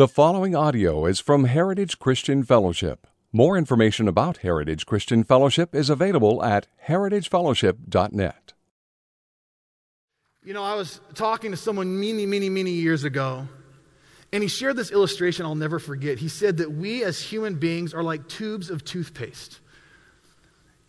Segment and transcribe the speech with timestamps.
[0.00, 3.06] The following audio is from Heritage Christian Fellowship.
[3.34, 8.54] More information about Heritage Christian Fellowship is available at heritagefellowship.net.
[10.42, 13.46] You know, I was talking to someone many, many, many years ago,
[14.32, 16.18] and he shared this illustration I'll never forget.
[16.18, 19.60] He said that we as human beings are like tubes of toothpaste.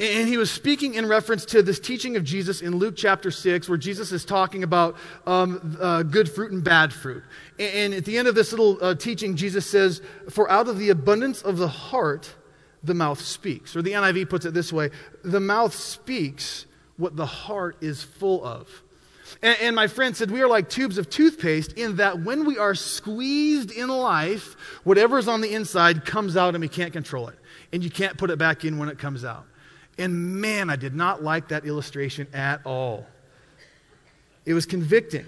[0.01, 3.69] And he was speaking in reference to this teaching of Jesus in Luke chapter 6,
[3.69, 4.97] where Jesus is talking about
[5.27, 7.23] um, uh, good fruit and bad fruit.
[7.59, 10.89] And at the end of this little uh, teaching, Jesus says, For out of the
[10.89, 12.33] abundance of the heart,
[12.81, 13.75] the mouth speaks.
[13.75, 14.89] Or the NIV puts it this way
[15.23, 16.65] the mouth speaks
[16.97, 18.67] what the heart is full of.
[19.43, 22.57] And, and, my friend said, We are like tubes of toothpaste in that when we
[22.57, 27.37] are squeezed in life, whatever's on the inside comes out and we can't control it.
[27.71, 29.45] And you can't put it back in when it comes out.
[29.97, 33.05] And man, I did not like that illustration at all.
[34.45, 35.25] It was convicting.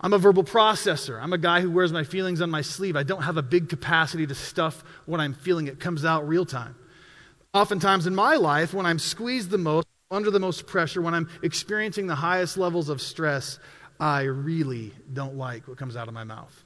[0.00, 1.20] I'm a verbal processor.
[1.20, 2.96] I'm a guy who wears my feelings on my sleeve.
[2.96, 6.46] I don't have a big capacity to stuff what I'm feeling, it comes out real
[6.46, 6.76] time.
[7.52, 11.28] Oftentimes in my life, when I'm squeezed the most, under the most pressure, when I'm
[11.42, 13.58] experiencing the highest levels of stress,
[13.98, 16.64] I really don't like what comes out of my mouth.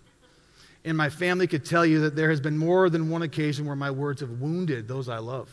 [0.85, 3.77] And my family could tell you that there has been more than one occasion where
[3.77, 5.49] my words have wounded those I love.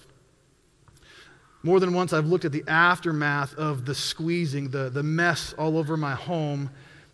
[1.62, 5.78] More than once, I've looked at the aftermath of the squeezing, the, the mess all
[5.78, 6.70] over my home,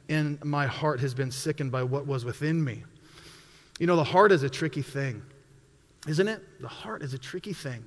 [0.08, 2.84] and my heart has been sickened by what was within me.
[3.80, 5.24] You know, the heart is a tricky thing,
[6.08, 6.44] isn't it?
[6.62, 7.84] The heart is a tricky thing.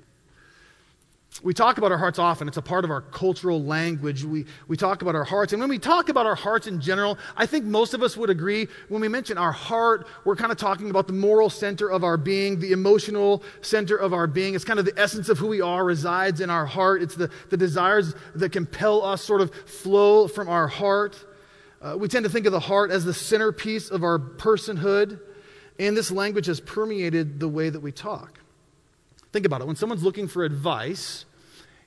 [1.41, 2.49] We talk about our hearts often.
[2.49, 4.25] It's a part of our cultural language.
[4.25, 5.53] We, we talk about our hearts.
[5.53, 8.29] And when we talk about our hearts in general, I think most of us would
[8.29, 12.03] agree when we mention our heart, we're kind of talking about the moral center of
[12.03, 14.53] our being, the emotional center of our being.
[14.53, 17.01] It's kind of the essence of who we are resides in our heart.
[17.01, 21.23] It's the, the desires that compel us sort of flow from our heart.
[21.81, 25.21] Uh, we tend to think of the heart as the centerpiece of our personhood.
[25.77, 28.38] And this language has permeated the way that we talk.
[29.31, 29.67] Think about it.
[29.67, 31.25] When someone's looking for advice,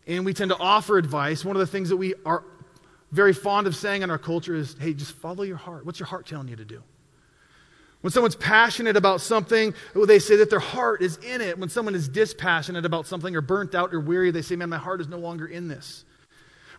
[0.07, 2.45] and we tend to offer advice, one of the things that we are
[3.11, 5.85] very fond of saying in our culture is hey, just follow your heart.
[5.85, 6.83] What's your heart telling you to do?
[8.01, 11.57] When someone's passionate about something, they say that their heart is in it.
[11.57, 14.79] When someone is dispassionate about something or burnt out or weary, they say, man, my
[14.79, 16.05] heart is no longer in this.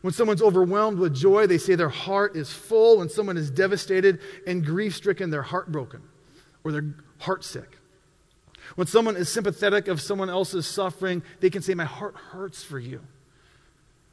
[0.02, 2.98] When someone's overwhelmed with joy, they say their heart is full.
[2.98, 6.02] When someone is devastated and grief stricken, they're heartbroken
[6.66, 7.68] or they're heartsick.
[8.76, 12.80] When someone is sympathetic of someone else's suffering, they can say, My heart hurts for
[12.80, 13.02] you.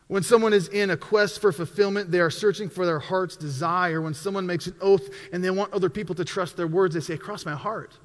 [0.08, 4.02] When someone is in a quest for fulfillment, they are searching for their heart's desire.
[4.02, 7.00] When someone makes an oath and they want other people to trust their words, they
[7.00, 7.96] say, Cross my heart.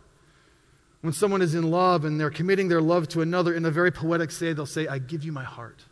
[1.01, 3.91] When someone is in love and they're committing their love to another, in a very
[3.91, 5.83] poetic say, they'll say, I give you my heart.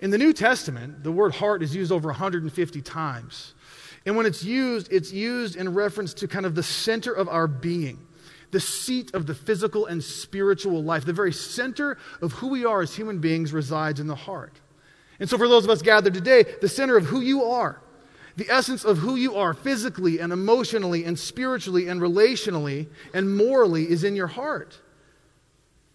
[0.00, 3.54] In the New Testament, the word heart is used over 150 times.
[4.06, 7.46] And when it's used, it's used in reference to kind of the center of our
[7.46, 7.98] being
[8.50, 11.04] the seat of the physical and spiritual life.
[11.04, 14.60] The very center of who we are as human beings resides in the heart.
[15.18, 17.80] And so, for those of us gathered today, the center of who you are,
[18.36, 23.90] the essence of who you are physically and emotionally and spiritually and relationally and morally
[23.90, 24.78] is in your heart.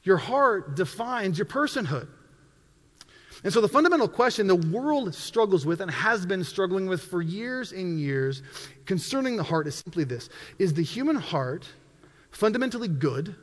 [0.04, 2.08] Your heart defines your personhood.
[3.44, 7.22] And so, the fundamental question the world struggles with and has been struggling with for
[7.22, 8.44] years and years
[8.86, 10.30] concerning the heart is simply this
[10.60, 11.68] Is the human heart
[12.36, 13.34] fundamentally good,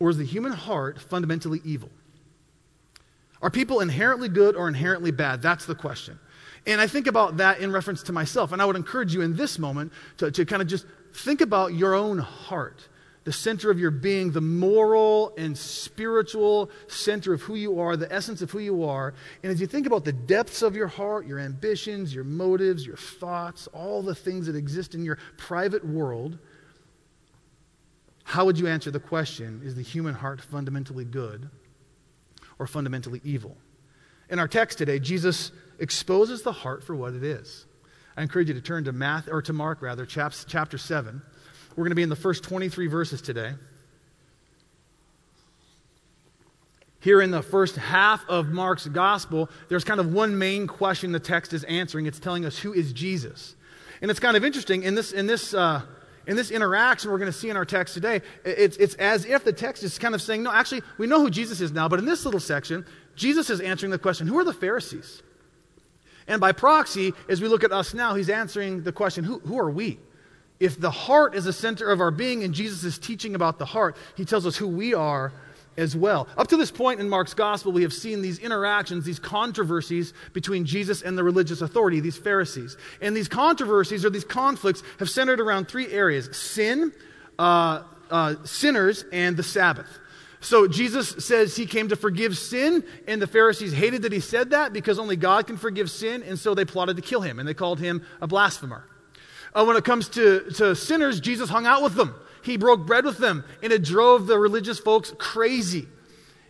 [0.00, 1.90] or is the human heart fundamentally evil?
[3.42, 5.42] Are people inherently good or inherently bad?
[5.42, 6.18] That's the question.
[6.66, 8.52] And I think about that in reference to myself.
[8.52, 11.74] And I would encourage you in this moment to, to kind of just think about
[11.74, 12.88] your own heart,
[13.24, 18.12] the center of your being, the moral and spiritual center of who you are, the
[18.12, 19.12] essence of who you are.
[19.42, 22.96] And as you think about the depths of your heart, your ambitions, your motives, your
[22.96, 26.38] thoughts, all the things that exist in your private world,
[28.26, 31.48] how would you answer the question is the human heart fundamentally good
[32.58, 33.56] or fundamentally evil?
[34.28, 37.66] In our text today, Jesus exposes the heart for what it is.
[38.16, 41.22] I encourage you to turn to Math or to Mark rather, chapter 7.
[41.76, 43.52] We're going to be in the first 23 verses today.
[46.98, 51.20] Here in the first half of Mark's gospel, there's kind of one main question the
[51.20, 52.06] text is answering.
[52.06, 53.54] It's telling us who is Jesus.
[54.02, 54.82] And it's kind of interesting.
[54.82, 55.82] In this, in this uh,
[56.26, 59.44] in this interaction we're going to see in our text today, it's, it's as if
[59.44, 61.98] the text is kind of saying, no, actually, we know who Jesus is now, but
[61.98, 62.84] in this little section,
[63.14, 65.22] Jesus is answering the question, who are the Pharisees?
[66.28, 69.58] And by proxy, as we look at us now, he's answering the question, who, who
[69.58, 69.98] are we?
[70.58, 73.66] If the heart is the center of our being and Jesus is teaching about the
[73.66, 75.32] heart, he tells us who we are
[75.76, 76.28] as well.
[76.36, 80.64] Up to this point in Mark's gospel, we have seen these interactions, these controversies between
[80.64, 82.76] Jesus and the religious authority, these Pharisees.
[83.00, 86.92] And these controversies or these conflicts have centered around three areas sin,
[87.38, 89.98] uh, uh, sinners and the Sabbath.
[90.40, 94.50] So Jesus says he came to forgive sin, and the Pharisees hated that he said
[94.50, 97.48] that because only God can forgive sin, and so they plotted to kill him, and
[97.48, 98.84] they called him a blasphemer.
[99.54, 102.14] Uh, when it comes to, to sinners, Jesus hung out with them.
[102.46, 105.88] He broke bread with them, and it drove the religious folks crazy.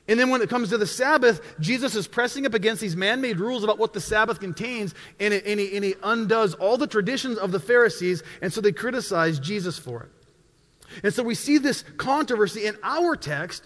[0.09, 3.21] And then when it comes to the Sabbath, Jesus is pressing up against these man
[3.21, 6.77] made rules about what the Sabbath contains, and, it, and, he, and he undoes all
[6.77, 10.11] the traditions of the Pharisees, and so they criticize Jesus for it.
[11.03, 13.65] And so we see this controversy in our text,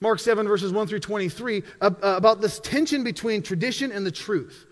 [0.00, 4.66] Mark 7, verses 1 through 23, uh, about this tension between tradition and the truth.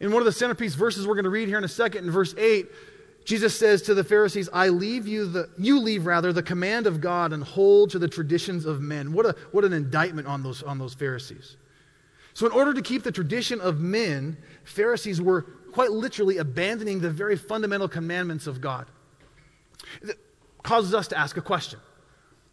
[0.00, 2.10] In one of the centerpiece verses we're going to read here in a second, in
[2.10, 2.66] verse 8,
[3.24, 7.00] Jesus says to the Pharisees, I leave you the, you leave rather the command of
[7.00, 9.12] God and hold to the traditions of men.
[9.12, 11.56] What, a, what an indictment on those, on those Pharisees.
[12.34, 15.42] So, in order to keep the tradition of men, Pharisees were
[15.72, 18.86] quite literally abandoning the very fundamental commandments of God.
[20.02, 20.18] It
[20.62, 21.78] causes us to ask a question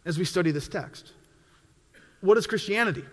[0.04, 1.12] as we study this text
[2.20, 3.04] What is Christianity?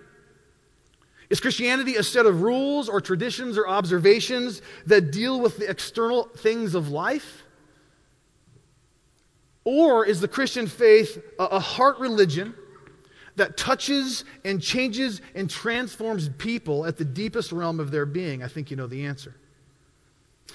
[1.29, 6.23] Is Christianity a set of rules or traditions or observations that deal with the external
[6.23, 7.43] things of life?
[9.69, 12.53] Or is the Christian faith a, heart religion
[13.35, 18.41] that touches and changes and transforms people at the deepest realm of their being?
[18.41, 19.35] I think you know the answer.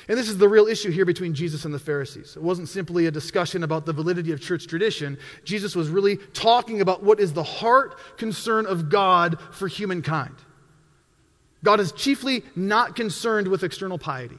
[0.08, 2.36] And this is the real issue here between Jesus and the Pharisees.
[2.36, 5.18] It wasn't simply a discussion about the validity of church tradition.
[5.44, 10.36] Jesus was really talking about what is the heart concern of God for humankind.
[11.62, 14.38] God is chiefly not concerned with external piety.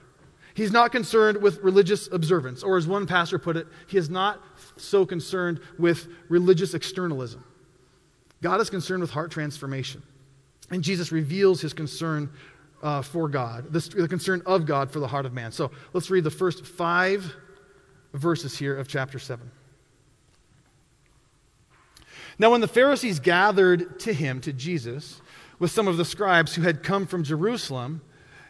[0.54, 4.42] He's not concerned with religious observance, or as one pastor put it, he is not
[4.78, 7.44] so concerned with religious externalism.
[8.42, 10.04] God is concerned with heart transformation.
[10.70, 12.30] And Jesus reveals his concern
[12.84, 15.52] uh, for God, the, the concern of God for the heart of man.
[15.52, 17.34] So let's read the first five
[18.14, 19.50] verses here of chapter 7.
[22.38, 25.22] Now, when the Pharisees gathered to him, to Jesus,
[25.60, 28.02] with some of the scribes who had come from Jerusalem,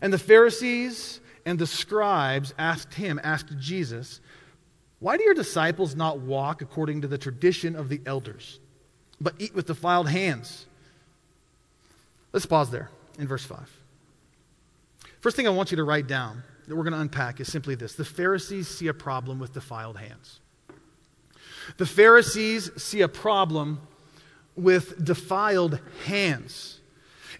[0.00, 4.20] And the Pharisees and the scribes asked him, asked Jesus,
[4.98, 8.60] Why do your disciples not walk according to the tradition of the elders?
[9.22, 10.66] but eat with defiled hands.
[12.32, 13.58] Let's pause there in verse 5.
[15.20, 17.74] First thing I want you to write down that we're going to unpack is simply
[17.74, 20.40] this the Pharisees see a problem with defiled hands.
[21.76, 23.80] The Pharisees see a problem
[24.56, 26.80] with defiled hands.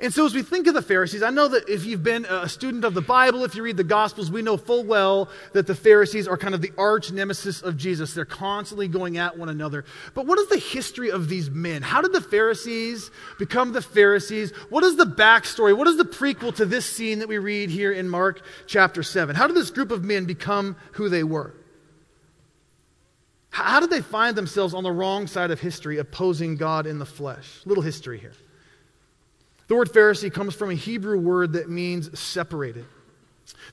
[0.02, 2.48] And so, as we think of the Pharisees, I know that if you've been a
[2.48, 5.76] student of the Bible, if you read the Gospels, we know full well that the
[5.76, 8.12] Pharisees are kind of the arch nemesis of Jesus.
[8.12, 9.84] They're constantly going at one another.
[10.14, 11.82] But what is the history of these men?
[11.82, 14.50] How did the Pharisees become the Pharisees?
[14.70, 15.76] What is the backstory?
[15.76, 19.36] What is the prequel to this scene that we read here in Mark chapter 7?
[19.36, 21.54] How did this group of men become who they were?
[23.50, 27.06] How did they find themselves on the wrong side of history, opposing God in the
[27.06, 27.60] flesh?
[27.64, 28.32] Little history here.
[29.72, 32.84] The word Pharisee comes from a Hebrew word that means separated.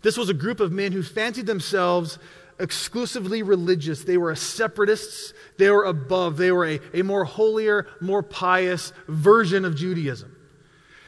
[0.01, 2.19] This was a group of men who fancied themselves
[2.57, 4.05] exclusively religious.
[4.05, 5.33] They were separatists.
[5.57, 6.37] They were above.
[6.37, 10.33] They were a, a more holier, more pious version of Judaism.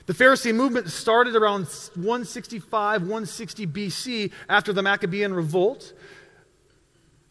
[0.07, 5.93] The Pharisee movement started around 165, 160 BC after the Maccabean revolt.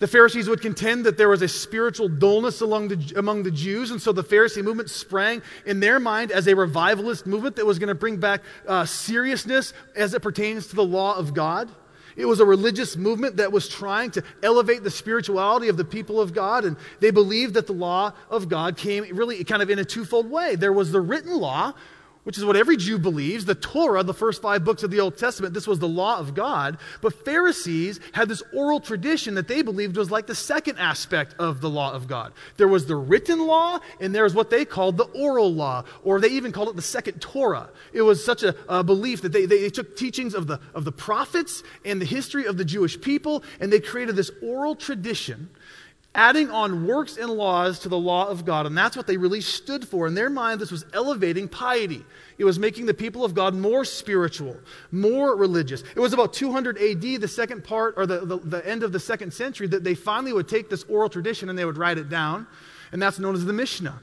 [0.00, 3.90] The Pharisees would contend that there was a spiritual dullness among the, among the Jews,
[3.90, 7.78] and so the Pharisee movement sprang in their mind as a revivalist movement that was
[7.78, 11.68] going to bring back uh, seriousness as it pertains to the law of God.
[12.16, 16.18] It was a religious movement that was trying to elevate the spirituality of the people
[16.18, 19.78] of God, and they believed that the law of God came really kind of in
[19.78, 20.56] a twofold way.
[20.56, 21.74] There was the written law,
[22.24, 25.16] which is what every Jew believes, the Torah, the first five books of the Old
[25.16, 26.78] Testament, this was the law of God.
[27.00, 31.60] But Pharisees had this oral tradition that they believed was like the second aspect of
[31.60, 32.32] the law of God.
[32.58, 36.20] There was the written law, and there was what they called the oral law, or
[36.20, 37.70] they even called it the second Torah.
[37.92, 40.84] It was such a, a belief that they, they, they took teachings of the, of
[40.84, 45.48] the prophets and the history of the Jewish people, and they created this oral tradition
[46.14, 48.66] adding on works and laws to the law of God.
[48.66, 50.06] And that's what they really stood for.
[50.06, 52.04] In their mind, this was elevating piety.
[52.36, 54.56] It was making the people of God more spiritual,
[54.90, 55.84] more religious.
[55.94, 58.98] It was about 200 AD, the second part, or the, the, the end of the
[58.98, 62.08] second century, that they finally would take this oral tradition and they would write it
[62.08, 62.46] down.
[62.92, 64.00] And that's known as the Mishnah.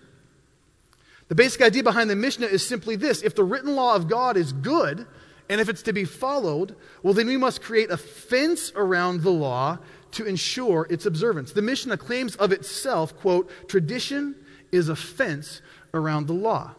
[1.28, 4.38] The basic idea behind the Mishnah is simply this if the written law of God
[4.38, 5.06] is good,
[5.50, 9.32] and if it's to be followed, well, then we must create a fence around the
[9.32, 9.80] law
[10.12, 11.52] to ensure its observance.
[11.52, 14.36] The Mishnah claims of itself, quote, tradition
[14.72, 15.62] is a fence
[15.94, 16.76] around the law.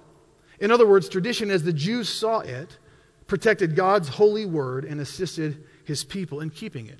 [0.60, 2.78] In other words, tradition as the Jews saw it
[3.26, 6.98] protected God's holy word and assisted his people in keeping it.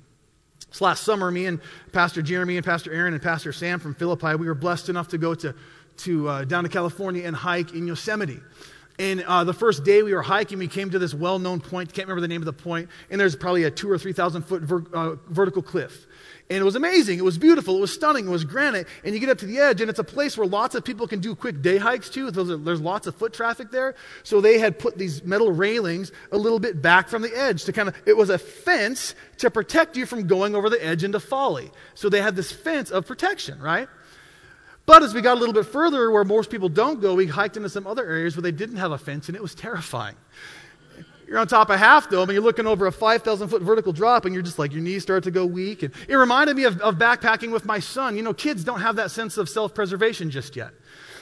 [0.70, 1.60] This last summer, me and
[1.92, 5.18] Pastor Jeremy and Pastor Aaron and Pastor Sam from Philippi, we were blessed enough to
[5.18, 5.54] go to,
[5.98, 8.40] to uh, down to California and hike in Yosemite.
[8.98, 11.92] And uh, the first day we were hiking, we came to this well known point.
[11.92, 12.88] Can't remember the name of the point.
[13.10, 16.06] And there's probably a two or 3,000 foot ver- uh, vertical cliff.
[16.50, 17.18] And it was amazing.
[17.18, 17.76] It was beautiful.
[17.76, 18.26] It was stunning.
[18.26, 18.88] It was granite.
[19.04, 21.06] And you get up to the edge, and it's a place where lots of people
[21.06, 22.30] can do quick day hikes too.
[22.30, 23.94] There's lots of foot traffic there.
[24.22, 27.72] So they had put these metal railings a little bit back from the edge to
[27.72, 31.20] kind of, it was a fence to protect you from going over the edge into
[31.20, 31.70] folly.
[31.94, 33.88] So they had this fence of protection, right?
[34.88, 37.58] But as we got a little bit further, where most people don't go, we hiked
[37.58, 40.14] into some other areas where they didn't have a fence, and it was terrifying.
[41.26, 44.24] You're on top of Half Dome and you're looking over a 5,000 foot vertical drop
[44.24, 45.82] and you're just like, your knees start to go weak.
[45.82, 48.16] And it reminded me of, of backpacking with my son.
[48.16, 50.72] You know, kids don't have that sense of self preservation just yet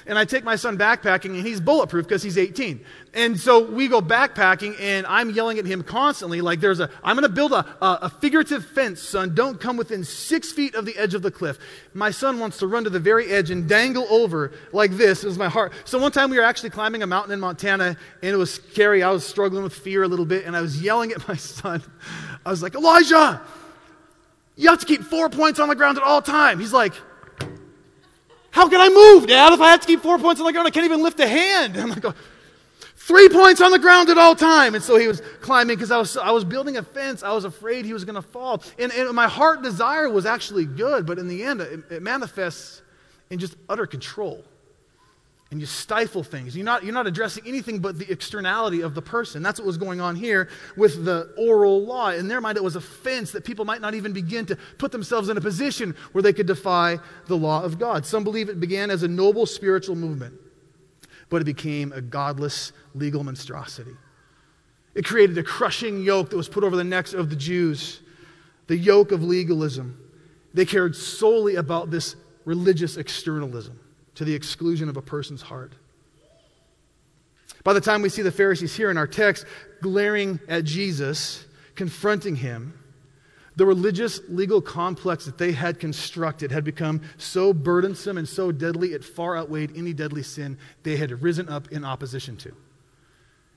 [0.06, 2.80] and I take my son backpacking, and he's bulletproof because he's 18.
[3.12, 7.16] And so we go backpacking, and I'm yelling at him constantly, like, "There's a, I'm
[7.16, 9.34] going to build a, a, a figurative fence, son.
[9.34, 11.58] Don't come within six feet of the edge of the cliff."
[11.92, 15.24] My son wants to run to the very edge and dangle over like this.
[15.24, 15.72] It was my heart.
[15.84, 19.02] So one time we were actually climbing a mountain in Montana, and it was scary.
[19.02, 21.82] I was struggling with fear a little bit, and I was yelling at my son.
[22.44, 23.40] I was like, "Elijah,
[24.56, 26.94] you have to keep four points on the ground at all time." He's like.
[28.56, 30.66] How can I move, Dad, if I have to keep four points on the ground?
[30.66, 31.76] I can't even lift a hand.
[31.76, 32.06] I'm like,
[32.96, 34.74] three points on the ground at all time.
[34.74, 37.22] And so he was climbing because I was, I was building a fence.
[37.22, 38.62] I was afraid he was going to fall.
[38.78, 42.80] And, and, my heart desire was actually good, but in the end, it, it manifests
[43.28, 44.42] in just utter control
[45.50, 46.56] and you stifle things.
[46.56, 49.42] You're not, you're not addressing anything but the externality of the person.
[49.42, 52.10] That's what was going on here with the oral law.
[52.10, 54.90] In their mind, it was a fence that people might not even begin to put
[54.90, 56.98] themselves in a position where they could defy
[57.28, 58.04] the law of God.
[58.04, 60.34] Some believe it began as a noble spiritual movement,
[61.30, 63.94] but it became a godless legal monstrosity.
[64.96, 68.00] It created a crushing yoke that was put over the necks of the Jews,
[68.66, 70.02] the yoke of legalism.
[70.54, 73.78] They cared solely about this religious externalism
[74.16, 75.72] to the exclusion of a person's heart.
[77.64, 79.44] By the time we see the Pharisees here in our text
[79.80, 81.44] glaring at Jesus,
[81.74, 82.78] confronting him,
[83.56, 88.92] the religious legal complex that they had constructed had become so burdensome and so deadly,
[88.92, 92.54] it far outweighed any deadly sin they had risen up in opposition to.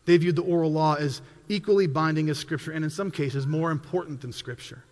[0.05, 3.71] They viewed the oral law as equally binding as Scripture, and in some cases, more
[3.71, 4.83] important than Scripture.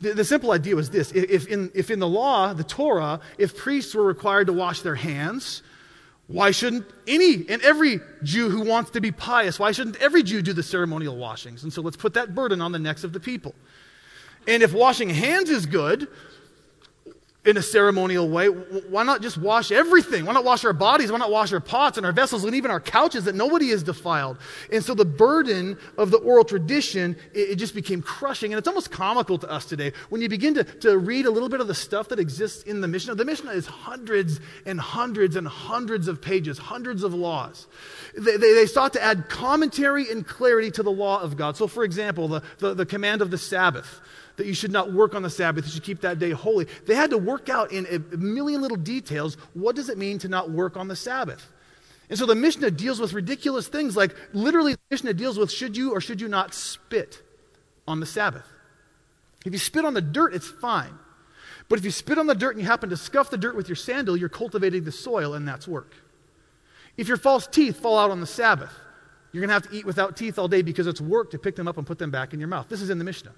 [0.00, 3.56] The, the, simple idea was this if in, if in the law, the Torah, if
[3.56, 5.62] priests were required to wash their hands,
[6.26, 10.42] why shouldn't any and every Jew who wants to be pious, why shouldn't every Jew
[10.42, 11.62] do the ceremonial washings?
[11.62, 13.54] And so let's put that burden on the necks of the people.
[14.46, 16.08] And if washing hands is good,
[17.46, 18.48] in a ceremonial way.
[18.48, 20.26] Why not just wash everything?
[20.26, 21.12] Why not wash our bodies?
[21.12, 23.84] Why not wash our pots and our vessels and even our couches that nobody is
[23.84, 24.36] defiled?
[24.72, 28.52] And so the burden of the oral tradition, it, it, just became crushing.
[28.52, 29.92] And it's almost comical to us today.
[30.08, 32.80] When you begin to, to read a little bit of the stuff that exists in
[32.80, 37.68] the Mishnah, the Mishnah is hundreds and hundreds and hundreds of pages, hundreds of laws.
[38.18, 41.56] They, they, they sought to add commentary and clarity to the law of God.
[41.56, 44.00] So, for example, the, the, the command of the Sabbath
[44.36, 46.66] that you should not work on the Sabbath, you should keep that day holy.
[46.86, 50.28] They had to work out in a million little details what does it mean to
[50.28, 51.50] not work on the Sabbath?
[52.08, 55.76] And so the Mishnah deals with ridiculous things like literally, the Mishnah deals with should
[55.76, 57.22] you or should you not spit
[57.88, 58.44] on the Sabbath?
[59.44, 60.98] If you spit on the dirt, it's fine.
[61.68, 63.68] But if you spit on the dirt and you happen to scuff the dirt with
[63.68, 65.92] your sandal, you're cultivating the soil, and that's work.
[66.96, 68.72] If your false teeth fall out on the Sabbath,
[69.32, 71.56] you're going to have to eat without teeth all day because it's work to pick
[71.56, 72.68] them up and put them back in your mouth.
[72.68, 73.32] This is in the Mishnah.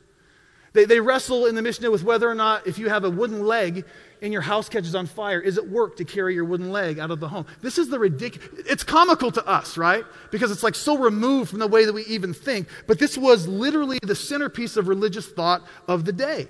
[0.73, 3.47] They, they wrestle in the Mishnah with whether or not, if you have a wooden
[3.47, 3.85] leg
[4.21, 7.11] and your house catches on fire, is it work to carry your wooden leg out
[7.11, 7.47] of the home?
[7.63, 8.67] This is the ridiculous.
[8.67, 10.05] It's comical to us, right?
[10.31, 12.69] Because it's like so removed from the way that we even think.
[12.87, 16.49] But this was literally the centerpiece of religious thought of the day.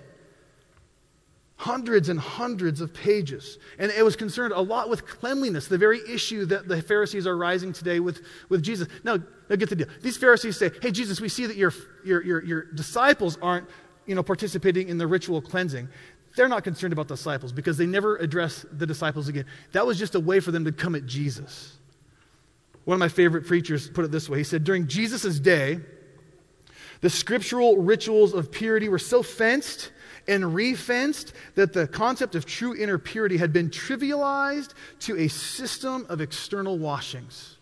[1.57, 3.59] Hundreds and hundreds of pages.
[3.79, 7.37] And it was concerned a lot with cleanliness, the very issue that the Pharisees are
[7.37, 8.89] rising today with, with Jesus.
[9.03, 9.19] Now,
[9.51, 9.89] now get the deal.
[10.01, 11.73] These Pharisees say, Hey, Jesus, we see that your,
[12.05, 13.69] your, your, your disciples aren't
[14.09, 15.89] you know, participating in the ritual cleansing.
[16.35, 19.45] They're not concerned about disciples because they never address the disciples again.
[19.73, 21.77] That was just a way for them to come at Jesus.
[22.85, 25.81] One of my favorite preachers put it this way He said, During Jesus' day,
[27.01, 29.93] the scriptural rituals of purity were so fenced
[30.27, 36.07] and refenced that the concept of true inner purity had been trivialized to a system
[36.09, 37.59] of external washings.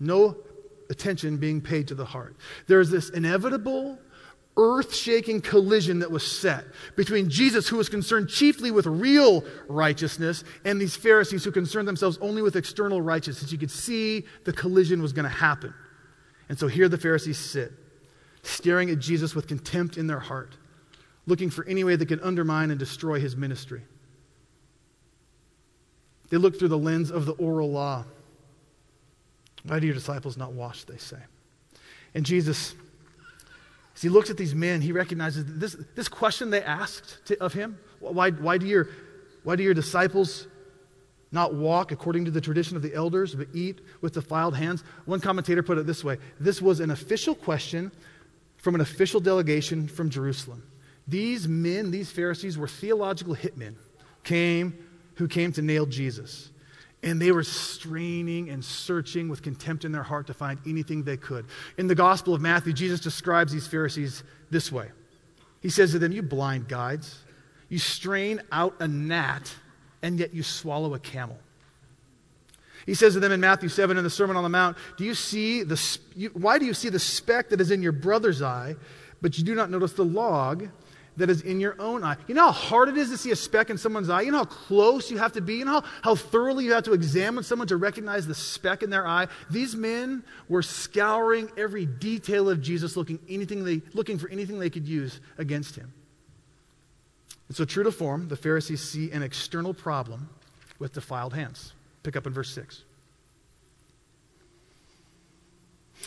[0.00, 0.36] No
[0.90, 2.36] attention being paid to the heart.
[2.66, 3.98] There's this inevitable,
[4.58, 6.64] earth shaking collision that was set
[6.96, 12.18] between Jesus, who was concerned chiefly with real righteousness, and these Pharisees who concerned themselves
[12.20, 13.52] only with external righteousness.
[13.52, 15.72] You could see the collision was going to happen.
[16.48, 17.72] And so here the Pharisees sit,
[18.42, 20.56] staring at Jesus with contempt in their heart,
[21.26, 23.82] looking for any way that could undermine and destroy his ministry.
[26.30, 28.04] They look through the lens of the oral law.
[29.64, 31.18] Why do your disciples not wash, they say?
[32.14, 32.74] And Jesus,
[33.98, 37.52] as he looks at these men, he recognizes this, this question they asked to, of
[37.52, 38.90] him why, why, do your,
[39.42, 40.46] why do your disciples
[41.32, 44.84] not walk according to the tradition of the elders, but eat with defiled hands?
[45.06, 47.90] One commentator put it this way this was an official question
[48.58, 50.62] from an official delegation from Jerusalem.
[51.08, 53.74] These men, these Pharisees, were theological hitmen
[54.22, 54.78] came,
[55.16, 56.50] who came to nail Jesus.
[57.02, 61.16] And they were straining and searching with contempt in their heart to find anything they
[61.16, 61.46] could.
[61.76, 64.90] In the Gospel of Matthew, Jesus describes these Pharisees this way
[65.60, 67.22] He says to them, You blind guides,
[67.68, 69.54] you strain out a gnat,
[70.02, 71.38] and yet you swallow a camel.
[72.88, 75.14] He says to them in Matthew 7 in the Sermon on the Mount, do you
[75.14, 78.76] see the, you, Why do you see the speck that is in your brother's eye,
[79.20, 80.68] but you do not notice the log
[81.18, 82.16] that is in your own eye.
[82.26, 84.22] You know how hard it is to see a speck in someone's eye?
[84.22, 85.56] You know how close you have to be?
[85.56, 88.90] You know how, how thoroughly you have to examine someone to recognize the speck in
[88.90, 89.26] their eye?
[89.50, 94.70] These men were scouring every detail of Jesus, looking, anything they, looking for anything they
[94.70, 95.92] could use against him.
[97.48, 100.28] And so, true to form, the Pharisees see an external problem
[100.78, 101.72] with defiled hands.
[102.04, 102.84] Pick up in verse 6.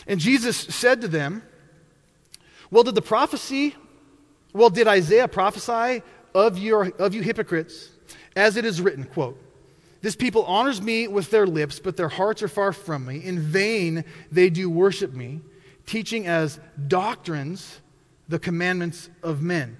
[0.06, 1.42] And Jesus said to them,
[2.70, 3.74] Well, did the prophecy
[4.52, 6.02] well, did Isaiah prophesy
[6.34, 7.90] of, your, of you hypocrites,
[8.36, 9.38] as it is written, quote,
[10.00, 13.18] This people honors me with their lips, but their hearts are far from me.
[13.18, 15.40] In vain they do worship me,
[15.86, 17.80] teaching as doctrines
[18.28, 19.76] the commandments of men.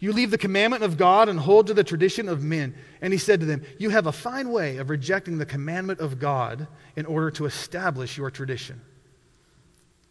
[0.00, 2.74] You leave the commandment of God and hold to the tradition of men.
[3.00, 6.18] And he said to them, You have a fine way of rejecting the commandment of
[6.18, 8.80] God in order to establish your tradition.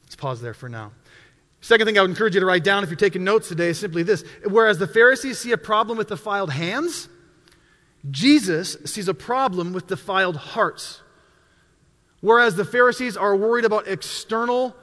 [0.04, 0.92] Let's pause there for now.
[1.64, 3.80] Second thing I would encourage you to write down if you're taking notes today is
[3.80, 4.26] simply this.
[4.46, 7.08] Whereas the Pharisees see a problem with defiled hands,
[8.12, 11.00] Jesus sees a problem with defiled hearts.
[12.20, 14.76] Whereas the Pharisees are worried about external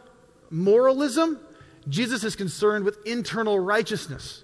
[0.49, 1.38] moralism,
[1.87, 4.43] Jesus is concerned with internal righteousness.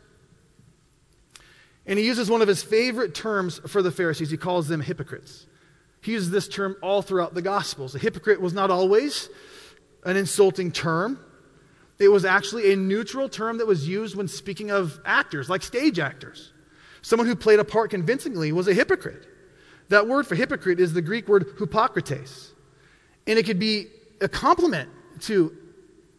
[1.87, 4.29] And he uses one of his favorite terms for the Pharisees.
[4.29, 5.47] He calls them hypocrites.
[6.03, 7.95] He uses this term all throughout the Gospels.
[7.95, 9.31] A hypocrite was not always
[10.05, 11.19] an insulting term.
[11.99, 15.99] It was actually a neutral term that was used when speaking of actors, like stage
[15.99, 16.53] actors.
[17.03, 19.27] Someone who played a part convincingly was a hypocrite.
[19.89, 22.53] That word for hypocrite is the Greek word hypocrites.
[23.27, 23.87] And it could be
[24.21, 24.91] a compliment
[25.23, 25.57] to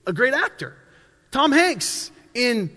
[0.06, 0.76] a great actor.
[1.32, 2.72] Tom Hanks in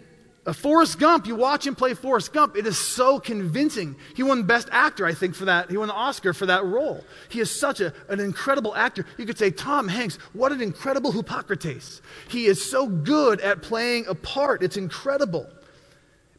[0.46, 3.94] a Forrest Gump, you watch him play Forrest Gump, it is so convincing.
[4.16, 5.70] He won Best Actor, I think, for that.
[5.70, 7.04] He won the Oscar for that role.
[7.28, 9.04] He is such a, an incredible actor.
[9.18, 12.00] You could say, Tom Hanks, what an incredible Hippocrates.
[12.28, 14.62] He is so good at playing a part.
[14.62, 15.46] It's incredible.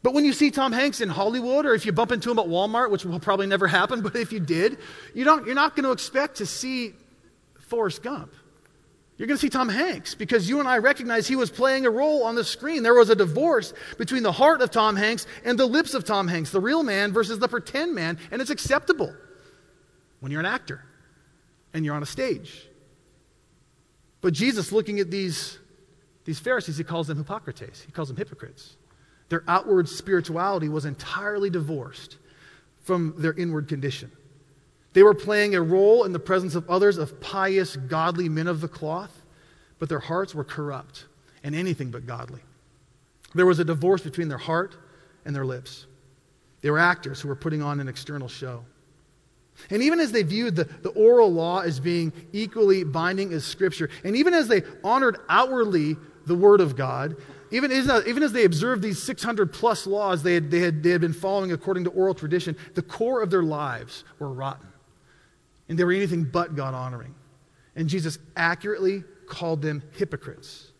[0.02, 2.46] But when you see Tom Hanks in Hollywood, or if you bump into him at
[2.46, 4.78] Walmart, which will probably never happen, but if you did,
[5.14, 6.94] you don't, you're not going to expect to see
[7.60, 8.34] Forrest Gump.
[9.22, 11.90] You're going to see Tom Hanks because you and I recognize he was playing a
[11.90, 12.82] role on the screen.
[12.82, 16.26] There was a divorce between the heart of Tom Hanks and the lips of Tom
[16.26, 19.14] Hanks, the real man versus the pretend man, and it's acceptable
[20.18, 20.84] when you're an actor
[21.72, 22.68] and you're on a stage.
[24.22, 25.56] But Jesus, looking at these,
[26.24, 27.80] these Pharisees, he calls them hypocrites.
[27.80, 28.76] He calls them hypocrites.
[29.28, 32.16] Their outward spirituality was entirely divorced
[32.80, 34.10] from their inward condition.
[34.92, 38.60] They were playing a role in the presence of others of pious, godly men of
[38.60, 39.22] the cloth,
[39.78, 41.06] but their hearts were corrupt
[41.42, 42.40] and anything but godly.
[43.34, 44.76] There was a divorce between their heart
[45.24, 45.86] and their lips.
[46.60, 48.64] They were actors who were putting on an external show.
[49.70, 53.90] And even as they viewed the, the oral law as being equally binding as Scripture,
[54.04, 57.16] and even as they honored outwardly the Word of God,
[57.50, 61.00] even, even as they observed these 600 plus laws they had, they, had, they had
[61.00, 64.71] been following according to oral tradition, the core of their lives were rotten
[65.72, 67.14] and they were anything but God honoring.
[67.74, 70.70] And Jesus accurately called them hypocrites.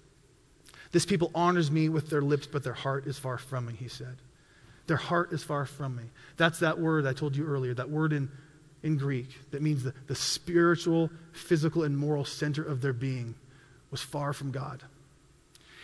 [0.90, 3.88] This people honors me with their lips, but their heart is far from me, he
[3.88, 4.16] said.
[4.88, 6.02] Their heart is far from me.
[6.36, 8.30] That's that word I told you earlier, that word in,
[8.82, 13.34] in Greek that means the, the spiritual, physical, and moral center of their being
[13.90, 14.82] was far from God.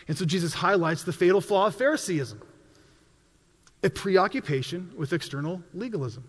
[0.06, 2.42] And so Jesus highlights the fatal flaw of Phariseeism.
[3.82, 6.24] a preoccupation with external legalism.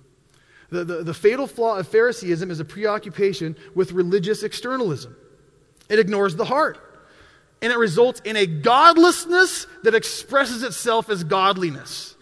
[0.70, 5.16] The, the, the fatal flaw of Phariseeism is a preoccupation with religious externalism.
[5.90, 6.78] It ignores the heart,
[7.62, 12.16] and it results in a godlessness that expresses itself as godliness.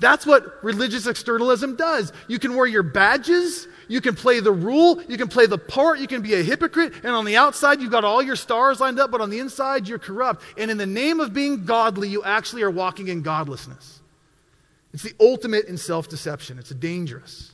[0.00, 2.12] That's what religious externalism does.
[2.26, 6.00] You can wear your badges, you can play the rule, you can play the part,
[6.00, 8.98] you can be a hypocrite, and on the outside you've got all your stars lined
[8.98, 10.42] up, but on the inside you're corrupt.
[10.58, 14.00] And in the name of being godly, you actually are walking in godlessness.
[14.92, 17.53] It's the ultimate in self deception, it's dangerous.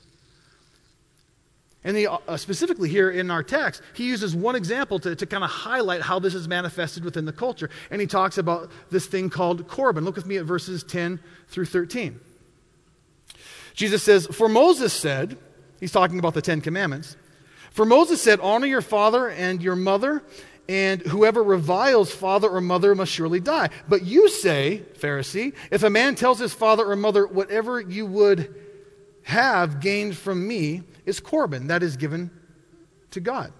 [1.82, 5.42] And he, uh, specifically here in our text, he uses one example to, to kind
[5.42, 7.70] of highlight how this is manifested within the culture.
[7.90, 10.04] And he talks about this thing called Corban.
[10.04, 12.20] Look with me at verses 10 through 13.
[13.72, 15.38] Jesus says, For Moses said,
[15.78, 17.16] he's talking about the Ten Commandments,
[17.70, 20.22] for Moses said, Honor your father and your mother,
[20.68, 23.70] and whoever reviles father or mother must surely die.
[23.88, 28.54] But you say, Pharisee, if a man tells his father or mother, Whatever you would
[29.24, 32.30] have gained from me is Corban, that is given
[33.10, 33.52] to God.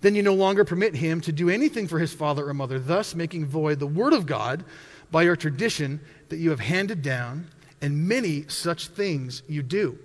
[0.00, 3.14] Then you no longer permit him to do anything for his father or mother, thus
[3.14, 4.64] making void the word of God
[5.10, 7.48] by your tradition that you have handed down,
[7.80, 9.98] and many such things you do.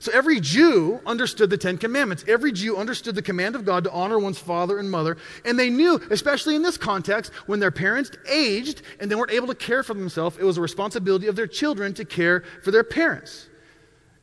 [0.00, 2.24] So every Jew understood the Ten Commandments.
[2.26, 5.16] Every Jew understood the command of God to honor one's father and mother.
[5.44, 9.48] And they knew, especially in this context, when their parents aged and they weren't able
[9.48, 12.84] to care for themselves, it was a responsibility of their children to care for their
[12.84, 13.48] parents.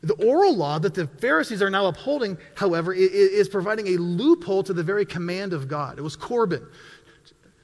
[0.03, 4.73] The oral law that the Pharisees are now upholding, however, is providing a loophole to
[4.73, 5.99] the very command of God.
[5.99, 6.65] It was Corban.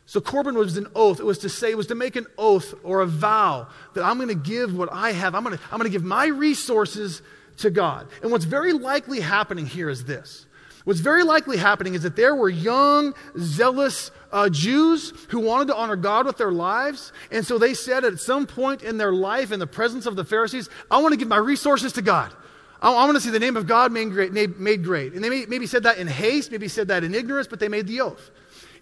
[0.06, 1.20] So Corban was an oath.
[1.20, 4.18] It was to say, it was to make an oath or a vow that I'm
[4.18, 5.36] going to give what I have.
[5.36, 7.22] I'm going to, I'm going to give my resources
[7.58, 8.08] to God.
[8.22, 10.46] And what's very likely happening here is this.
[10.88, 15.76] What's very likely happening is that there were young, zealous uh, Jews who wanted to
[15.76, 17.12] honor God with their lives.
[17.30, 20.24] And so they said at some point in their life, in the presence of the
[20.24, 22.34] Pharisees, I want to give my resources to God.
[22.82, 24.32] I, I want to see the name of God made great.
[24.32, 25.12] Made great.
[25.12, 27.68] And they may, maybe said that in haste, maybe said that in ignorance, but they
[27.68, 28.32] made the oath.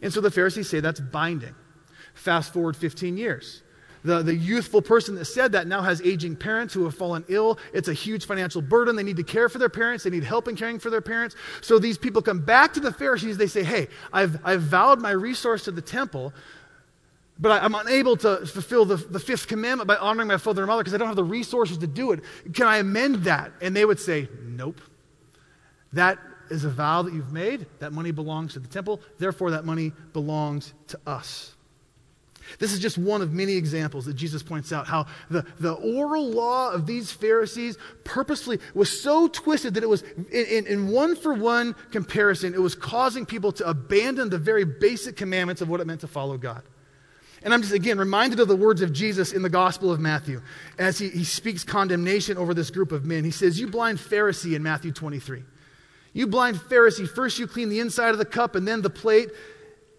[0.02, 1.56] And so the Pharisees say that's binding.
[2.14, 3.64] Fast forward 15 years.
[4.06, 7.58] The, the youthful person that said that now has aging parents who have fallen ill.
[7.74, 8.96] It's a huge financial burden.
[8.96, 10.04] They need to care for their parents.
[10.04, 11.36] They need help in caring for their parents.
[11.62, 13.38] So these people come back to the Pharisees.
[13.38, 16.34] They say, Hey, I've, I've vowed my resource to the temple,
[17.40, 20.70] but I, am unable to fulfill the, the fifth commandment by honoring my father and
[20.70, 22.20] mother because I don't have the resources to do it.
[22.54, 23.54] Can I amend that?
[23.60, 24.80] And they would say, Nope.
[25.94, 26.20] That
[26.52, 27.66] is a vow that you've made.
[27.80, 29.02] That money belongs to the temple.
[29.18, 31.55] Therefore, that money belongs to us.
[32.60, 36.30] This is just one of many examples that Jesus points out how the, the oral
[36.30, 41.34] law of these Pharisees purposely was so twisted that it was, in, in one for
[41.34, 45.88] one comparison, it was causing people to abandon the very basic commandments of what it
[45.88, 46.64] meant to follow God.
[47.44, 50.42] And I'm just, again, reminded of the words of Jesus in the Gospel of Matthew
[50.80, 53.24] as he, he speaks condemnation over this group of men.
[53.24, 55.44] He says, You blind Pharisee in Matthew 23.
[56.14, 59.30] You blind Pharisee, first you clean the inside of the cup and then the plate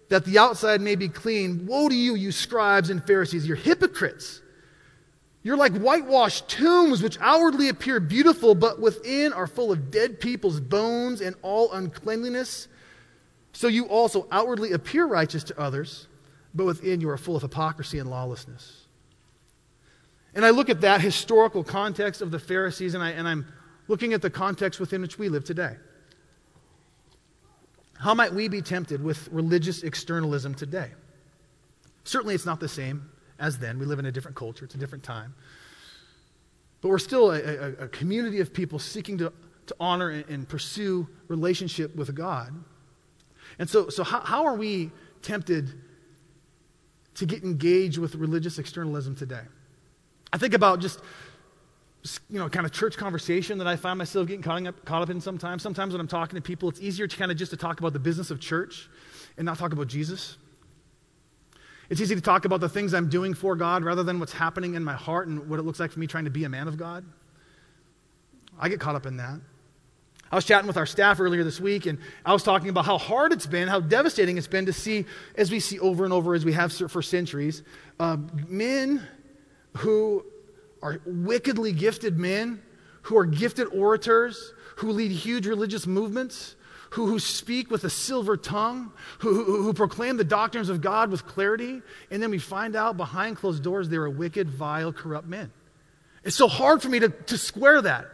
[0.09, 1.67] that the outside may be clean.
[1.67, 3.47] Woe to you, you scribes and Pharisees!
[3.47, 4.41] You're hypocrites.
[5.43, 10.59] You're like whitewashed tombs, which outwardly appear beautiful, but within are full of dead people's
[10.59, 12.67] bones and all uncleanliness.
[13.53, 16.09] So you also outwardly appear righteous to others,
[16.53, 18.87] but within you are full of hypocrisy and lawlessness.
[20.35, 23.47] And I look at that historical context of the Pharisees, and, I, and I'm
[23.89, 25.77] looking at the context within which we live today.
[27.99, 30.91] How might we be tempted with religious externalism today?
[32.05, 33.79] Certainly, it's not the same as then.
[33.79, 35.35] We live in a different culture, it's a different time.
[36.81, 39.33] But we're still a, a, a community of people seeking to,
[39.67, 42.53] to honor and, and, pursue relationship with God.
[43.59, 44.91] And so, so how, how are we
[45.23, 45.73] tempted
[47.15, 49.43] to get engaged with religious externalism today?
[50.33, 51.01] I think about just
[52.29, 55.11] you know, kind of church conversation that I find myself getting caught up, caught up
[55.11, 55.63] in sometimes.
[55.63, 57.93] Sometimes when I'm talking to people, it's easier to kind of just to talk about
[57.93, 58.89] the business of church
[59.37, 60.37] and not talk about Jesus.
[61.89, 64.75] It's easy to talk about the things I'm doing for God rather than what's happening
[64.75, 66.69] in my heart and what it looks like for me trying to be a man
[66.69, 67.05] of God.
[68.59, 69.41] I get caught up in that.
[70.31, 72.99] I was chatting with our staff earlier this week, and I was talking about how
[72.99, 75.05] hard it's been, how devastating it's been to see,
[75.37, 77.63] as we see over and over, as we have for centuries,
[78.01, 78.17] uh,
[78.49, 79.07] men
[79.77, 80.25] who
[80.83, 82.63] are wickedly gifted men
[83.03, 86.57] who are gifted orators, who lead huge religious movements,
[86.91, 91.11] who, who speak with a silver tongue, who, who, who proclaim the doctrines of God
[91.11, 95.53] with clarity, and then we find out behind closed doors they're wicked, vile, corrupt men.
[96.25, 98.11] It's so hard for me to, to square that.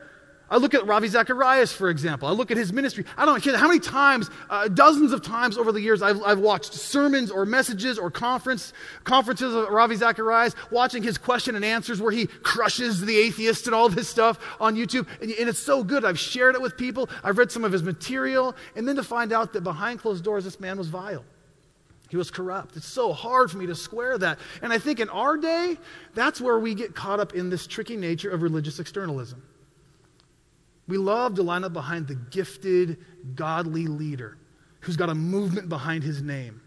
[0.52, 2.28] I look at Ravi Zacharias, for example.
[2.28, 3.06] I look at his ministry.
[3.16, 6.40] I don't care how many times, uh, dozens of times over the years, I've, I've
[6.40, 12.02] watched sermons or messages or conference, conferences of Ravi Zacharias, watching his question and answers
[12.02, 15.06] where he crushes the atheist and all this stuff on YouTube.
[15.22, 16.04] And, and it's so good.
[16.04, 17.08] I've shared it with people.
[17.24, 18.54] I've read some of his material.
[18.76, 21.24] And then to find out that behind closed doors, this man was vile.
[22.10, 22.76] He was corrupt.
[22.76, 24.38] It's so hard for me to square that.
[24.60, 25.78] And I think in our day,
[26.12, 29.42] that's where we get caught up in this tricky nature of religious externalism.
[30.88, 32.98] We love to line up behind the gifted,
[33.34, 34.36] godly leader
[34.80, 36.60] who's got a movement behind his name.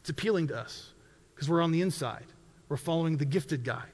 [0.00, 0.92] It's appealing to us
[1.34, 2.26] because we're on the inside.
[2.68, 3.84] We're following the gifted guy.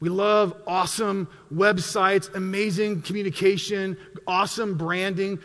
[0.00, 5.38] We love awesome websites, amazing communication, awesome branding,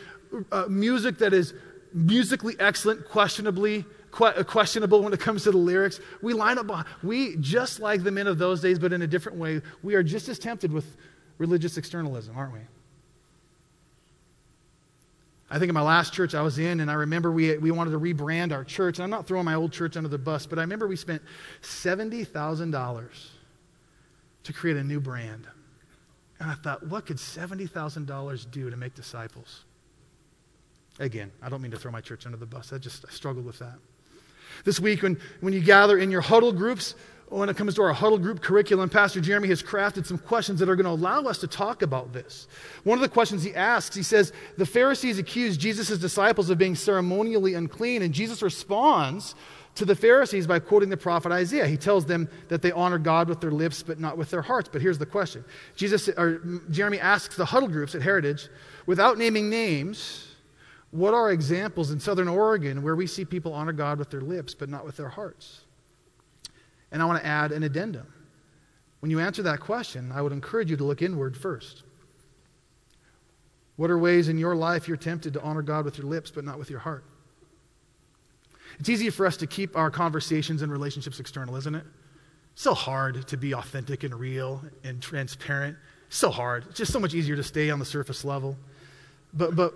[0.52, 1.54] uh, music that is
[1.94, 3.84] musically excellent, questionably
[4.20, 6.00] uh, questionable when it comes to the lyrics.
[6.22, 9.06] We line up behind, we just like the men of those days, but in a
[9.06, 9.62] different way.
[9.82, 10.96] We are just as tempted with
[11.38, 12.60] religious externalism, aren't we?
[15.50, 17.92] I think in my last church I was in, and I remember we, we wanted
[17.92, 18.98] to rebrand our church.
[18.98, 21.22] And I'm not throwing my old church under the bus, but I remember we spent
[21.62, 23.28] $70,000
[24.44, 25.46] to create a new brand.
[26.40, 29.64] And I thought, what could $70,000 do to make disciples?
[30.98, 32.72] Again, I don't mean to throw my church under the bus.
[32.72, 33.78] I just I struggled with that.
[34.64, 36.94] This week, when, when you gather in your huddle groups,
[37.30, 40.60] Oh, when it comes to our huddle group curriculum, Pastor Jeremy has crafted some questions
[40.60, 42.48] that are going to allow us to talk about this.
[42.84, 46.74] One of the questions he asks, he says, The Pharisees accused Jesus' disciples of being
[46.74, 49.34] ceremonially unclean, and Jesus responds
[49.74, 51.66] to the Pharisees by quoting the prophet Isaiah.
[51.66, 54.70] He tells them that they honor God with their lips, but not with their hearts.
[54.72, 55.44] But here's the question
[55.76, 58.48] Jesus, or Jeremy asks the huddle groups at Heritage,
[58.86, 60.34] without naming names,
[60.92, 64.54] what are examples in Southern Oregon where we see people honor God with their lips,
[64.54, 65.60] but not with their hearts?
[66.90, 68.06] And I want to add an addendum.
[69.00, 71.84] When you answer that question, I would encourage you to look inward first.
[73.76, 76.44] What are ways in your life you're tempted to honor God with your lips, but
[76.44, 77.04] not with your heart?
[78.80, 81.84] It's easy for us to keep our conversations and relationships external, isn't it?
[82.54, 85.76] So hard to be authentic and real and transparent.
[86.08, 86.64] So hard.
[86.68, 88.56] It's just so much easier to stay on the surface level.
[89.32, 89.74] But, but,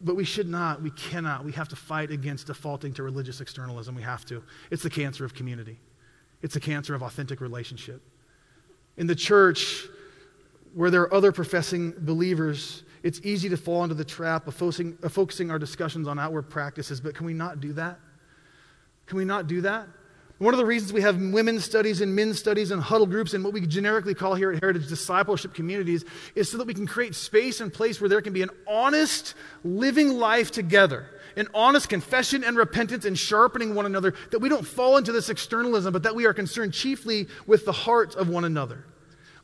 [0.00, 3.96] but we should not, we cannot, we have to fight against defaulting to religious externalism.
[3.96, 4.42] We have to.
[4.70, 5.78] It's the cancer of community.
[6.42, 8.02] It's a cancer of authentic relationship.
[8.96, 9.86] In the church,
[10.74, 14.98] where there are other professing believers, it's easy to fall into the trap of focusing,
[15.02, 17.98] of focusing our discussions on outward practices, but can we not do that?
[19.06, 19.86] Can we not do that?
[20.38, 23.44] One of the reasons we have women's studies and men's studies and huddle groups and
[23.44, 27.14] what we generically call here at Heritage discipleship communities is so that we can create
[27.14, 32.44] space and place where there can be an honest living life together an honest confession
[32.44, 36.14] and repentance and sharpening one another, that we don't fall into this externalism, but that
[36.14, 38.84] we are concerned chiefly with the heart of one another,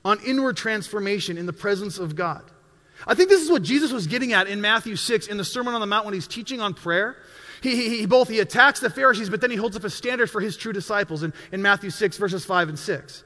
[0.05, 2.43] on inward transformation in the presence of God.
[3.07, 5.75] I think this is what Jesus was getting at in Matthew 6 in the Sermon
[5.75, 7.17] on the Mount when he's teaching on prayer.
[7.63, 10.31] He, he, he both he attacks the Pharisees, but then he holds up a standard
[10.31, 13.25] for his true disciples in, in Matthew 6, verses 5 and 6.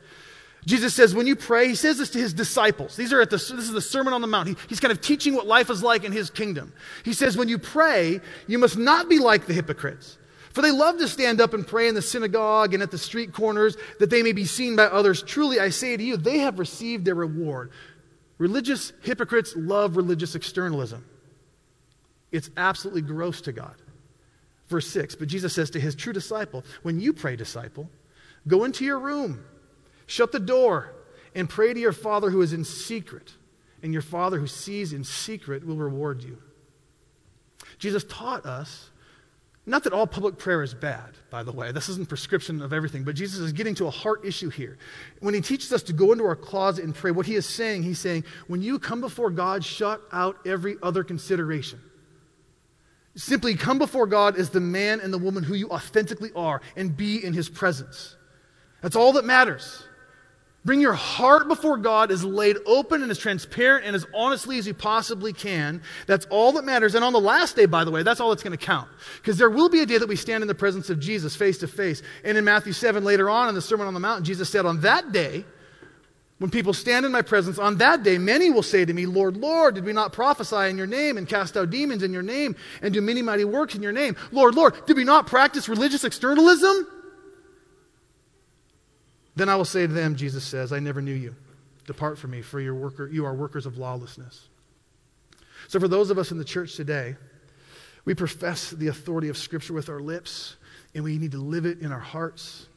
[0.65, 2.95] Jesus says, when you pray, he says this to his disciples.
[2.95, 4.49] These are at the, this is the Sermon on the Mount.
[4.49, 6.73] He, he's kind of teaching what life is like in his kingdom.
[7.05, 10.19] He says, when you pray, you must not be like the hypocrites.
[10.53, 13.33] For they love to stand up and pray in the synagogue and at the street
[13.33, 15.23] corners that they may be seen by others.
[15.23, 17.73] Truly, I say to you, they have received their reward.
[18.39, 21.05] Religious hypocrites love religious externalism.
[22.31, 23.75] It's absolutely gross to God.
[24.69, 27.89] Verse 6 But Jesus says to his true disciple, When you pray, disciple,
[28.47, 29.43] go into your room
[30.13, 30.93] Shut the door
[31.35, 33.33] and pray to your Father who is in secret,
[33.83, 36.37] and your Father who sees in secret will reward you.
[37.79, 38.91] Jesus taught us,
[39.65, 43.05] not that all public prayer is bad, by the way, this isn't prescription of everything,
[43.05, 44.77] but Jesus is getting to a heart issue here.
[45.21, 47.83] When he teaches us to go into our closet and pray, what he is saying,
[47.83, 51.81] he's saying, when you come before God, shut out every other consideration.
[53.17, 56.95] Simply come before God as the man and the woman who you authentically are and
[56.95, 58.15] be in his presence.
[58.83, 59.85] That's all that matters.
[60.65, 64.67] Bring your heart before God as laid open and as transparent and as honestly as
[64.67, 65.83] you possibly can.
[66.07, 66.95] That's all that matters.
[66.95, 68.89] And on the last day, by the way, that's all that's going to count.
[69.17, 71.59] Because there will be a day that we stand in the presence of Jesus face
[71.59, 72.01] to face.
[72.23, 74.81] And in Matthew 7, later on in the Sermon on the Mount, Jesus said, On
[74.83, 75.45] that day,
[76.39, 79.37] when people stand in my presence, on that day, many will say to me, Lord,
[79.37, 82.55] Lord, did we not prophesy in your name and cast out demons in your name
[82.83, 84.17] and do many mighty works in your name?
[84.31, 86.87] Lord, Lord, did we not practice religious externalism?
[89.35, 91.35] Then I will say to them, Jesus says, I never knew you.
[91.87, 94.49] Depart from me, for your worker, you are workers of lawlessness.
[95.69, 97.17] So, for those of us in the church today,
[98.05, 100.57] we profess the authority of Scripture with our lips,
[100.95, 102.69] and we need to live it in our hearts.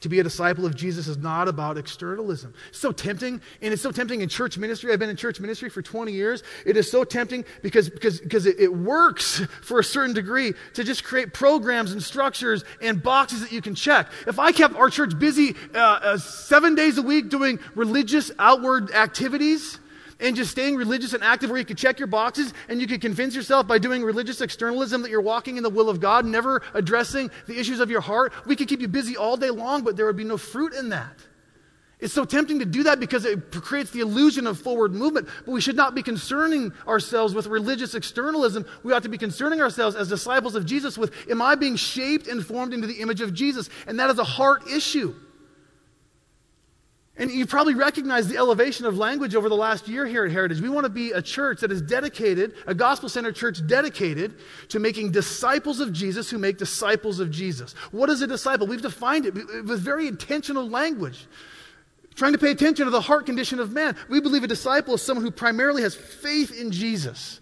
[0.00, 2.54] To be a disciple of Jesus is not about externalism.
[2.70, 4.92] It's so tempting, and it's so tempting in church ministry.
[4.92, 6.42] I've been in church ministry for 20 years.
[6.64, 10.84] It is so tempting because, because, because it, it works for a certain degree to
[10.84, 14.10] just create programs and structures and boxes that you can check.
[14.26, 18.92] If I kept our church busy uh, uh, seven days a week doing religious outward
[18.92, 19.78] activities,
[20.20, 23.00] and just staying religious and active where you could check your boxes and you could
[23.00, 26.62] convince yourself by doing religious externalism that you're walking in the will of God, never
[26.74, 28.32] addressing the issues of your heart.
[28.46, 30.90] We could keep you busy all day long, but there would be no fruit in
[30.90, 31.16] that.
[32.00, 35.28] It's so tempting to do that because it creates the illusion of forward movement.
[35.44, 38.64] But we should not be concerning ourselves with religious externalism.
[38.82, 42.26] We ought to be concerning ourselves as disciples of Jesus with, am I being shaped
[42.26, 43.68] and formed into the image of Jesus?
[43.86, 45.14] And that is a heart issue.
[47.16, 50.60] And you probably recognize the elevation of language over the last year here at Heritage.
[50.60, 54.36] We want to be a church that is dedicated, a gospel centered church dedicated
[54.68, 57.72] to making disciples of Jesus who make disciples of Jesus.
[57.90, 58.66] What is a disciple?
[58.66, 61.26] We've defined it with very intentional language,
[62.14, 63.96] trying to pay attention to the heart condition of man.
[64.08, 67.40] We believe a disciple is someone who primarily has faith in Jesus.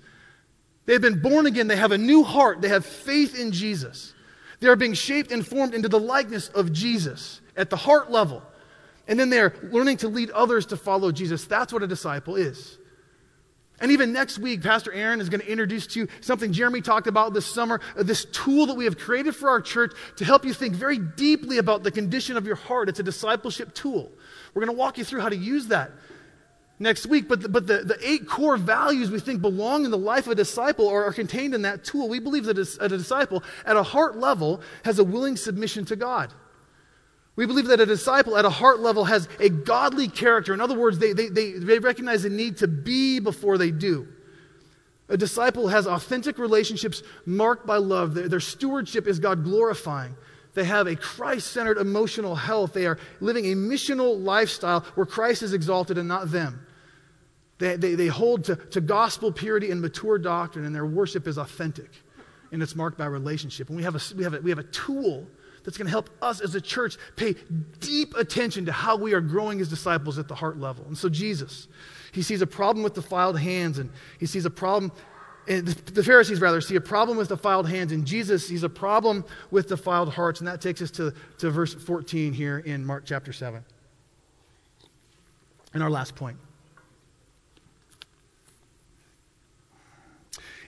[0.87, 4.14] They have been born again, they have a new heart, they have faith in Jesus.
[4.61, 8.42] They are being shaped and formed into the likeness of Jesus at the heart level.
[9.09, 11.47] And then they're learning to lead others to follow Jesus.
[11.47, 12.79] That's what a disciple is.
[13.81, 17.07] And even next week, Pastor Aaron is going to introduce to you something Jeremy talked
[17.07, 20.44] about this summer uh, this tool that we have created for our church to help
[20.44, 22.88] you think very deeply about the condition of your heart.
[22.88, 24.11] It's a discipleship tool.
[24.53, 25.92] We're going to walk you through how to use that
[26.81, 27.29] next week.
[27.29, 30.33] But the, but the, the eight core values we think belong in the life of
[30.33, 32.09] a disciple are, are contained in that tool.
[32.09, 35.97] We believe that a, a disciple, at a heart level, has a willing submission to
[35.97, 36.33] God.
[37.38, 40.53] We believe that a disciple at a heart level has a godly character.
[40.53, 44.09] In other words, they, they, they, they recognize the need to be before they do.
[45.09, 48.14] A disciple has authentic relationships marked by love.
[48.14, 50.16] Their, their stewardship is God glorifying.
[50.55, 52.72] They have a Christ centered emotional health.
[52.72, 56.66] They are living a missional lifestyle where Christ is exalted and not them.
[57.59, 61.38] They, they, they hold to, to gospel purity and mature doctrine, and their worship is
[61.38, 61.90] authentic
[62.51, 63.68] and it's marked by relationship.
[63.68, 65.29] And we have a, we have a, we have a tool
[65.68, 67.35] that's going to help us as a church pay
[67.78, 70.83] deep attention to how we are growing as disciples at the heart level.
[70.87, 71.68] And so, Jesus,
[72.11, 74.92] he sees a problem with defiled hands, and he sees a problem.
[75.46, 79.26] And the Pharisees, rather, see a problem with defiled hands, and Jesus sees a problem
[79.50, 80.40] with defiled hearts.
[80.40, 83.62] And that takes us to, to verse 14 here in Mark chapter 7.
[85.74, 86.38] And our last point.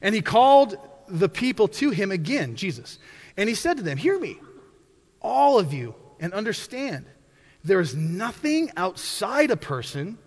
[0.02, 0.76] And he called
[1.08, 2.98] the people to him again, Jesus.
[3.38, 4.36] And he said to them, Hear me
[5.20, 7.06] all of you, and understand
[7.64, 10.18] there is nothing outside a person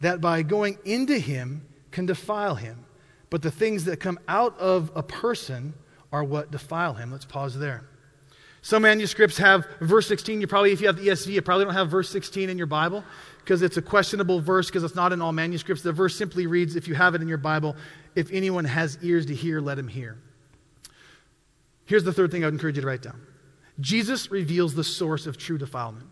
[0.00, 2.84] that by going into him can defile him.
[3.30, 5.74] But the things that come out of a person
[6.12, 7.10] are what defile him.
[7.10, 7.84] Let's pause there.
[8.62, 10.40] Some manuscripts have verse 16.
[10.40, 12.66] You probably, if you have the ESV, you probably don't have verse 16 in your
[12.66, 13.04] Bible
[13.38, 15.82] because it's a questionable verse because it's not in all manuscripts.
[15.82, 17.76] The verse simply reads, if you have it in your Bible,
[18.14, 20.18] if anyone has ears to hear, let him hear.
[21.84, 23.20] Here's the third thing I would encourage you to write down
[23.80, 26.06] Jesus reveals the source of true defilement.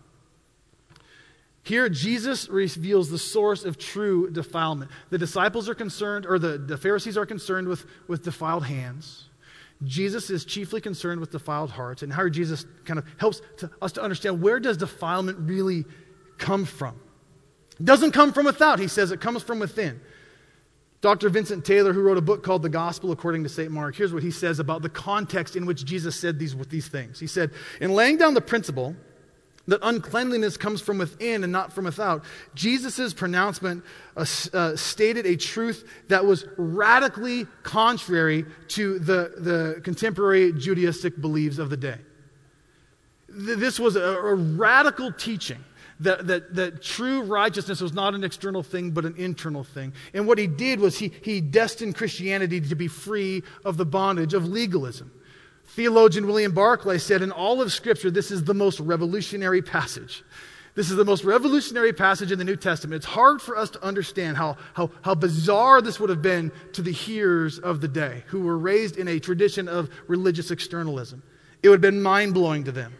[1.62, 4.90] Here, Jesus reveals the source of true defilement.
[5.10, 9.24] The disciples are concerned, or the, the Pharisees are concerned with, with defiled hands.
[9.82, 13.90] Jesus is chiefly concerned with defiled hearts, and how Jesus kind of helps to, us
[13.92, 15.84] to understand where does defilement really
[16.38, 17.00] come from.
[17.80, 20.00] It doesn't come from without, he says, it comes from within.
[21.00, 21.28] Dr.
[21.28, 23.70] Vincent Taylor, who wrote a book called The Gospel According to St.
[23.70, 27.20] Mark, here's what he says about the context in which Jesus said these, these things.
[27.20, 28.96] He said, In laying down the principle
[29.68, 33.84] that uncleanliness comes from within and not from without, Jesus' pronouncement
[34.16, 41.58] uh, uh, stated a truth that was radically contrary to the, the contemporary Judaistic beliefs
[41.58, 41.98] of the day.
[43.28, 45.62] This was a, a radical teaching
[46.00, 49.92] that, that, that true righteousness was not an external thing, but an internal thing.
[50.12, 54.34] And what he did was he, he destined Christianity to be free of the bondage
[54.34, 55.10] of legalism.
[55.68, 60.22] Theologian William Barclay said, In all of Scripture, this is the most revolutionary passage.
[60.74, 62.96] This is the most revolutionary passage in the New Testament.
[62.96, 66.82] It's hard for us to understand how, how, how bizarre this would have been to
[66.82, 71.22] the hearers of the day who were raised in a tradition of religious externalism.
[71.62, 72.92] It would have been mind blowing to them.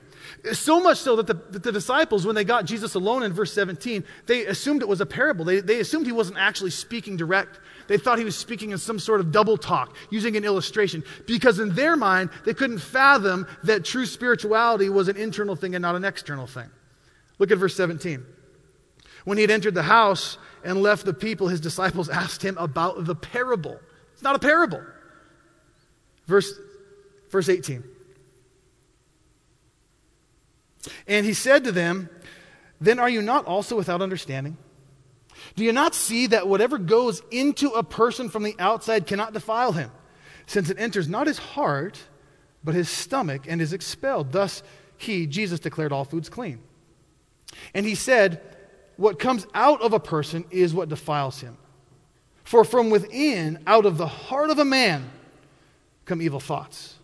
[0.53, 3.53] So much so that the, that the, disciples, when they got Jesus alone in verse
[3.53, 5.44] 17, they assumed it was a parable.
[5.44, 7.58] They, they assumed he wasn't actually speaking direct.
[7.88, 11.58] They thought he was speaking in some sort of double talk, using an illustration, because
[11.58, 15.96] in their mind, they couldn't fathom that true spirituality was an internal thing and not
[15.96, 16.71] an external thing.
[17.38, 18.25] Look at verse 17.
[19.25, 23.04] When he had entered the house and left the people, his disciples asked him about
[23.04, 23.81] the parable.
[24.13, 24.83] It's not a parable.
[26.27, 26.52] Verse,
[27.31, 27.83] verse 18.
[31.07, 32.09] And he said to them,
[32.81, 34.57] Then are you not also without understanding?
[35.55, 39.73] Do you not see that whatever goes into a person from the outside cannot defile
[39.73, 39.91] him,
[40.47, 42.03] since it enters not his heart,
[42.65, 44.33] but his stomach, and is expelled?
[44.33, 44.63] Thus,
[44.99, 46.61] he, Jesus, declared all foods clean.
[47.75, 48.41] And he said,
[48.97, 51.57] What comes out of a person is what defiles him.
[52.45, 55.11] For from within, out of the heart of a man,
[56.05, 56.95] come evil thoughts,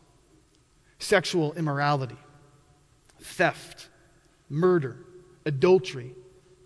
[0.99, 2.17] sexual immorality,
[3.23, 3.89] theft,
[4.49, 4.97] murder,
[5.45, 6.15] adultery,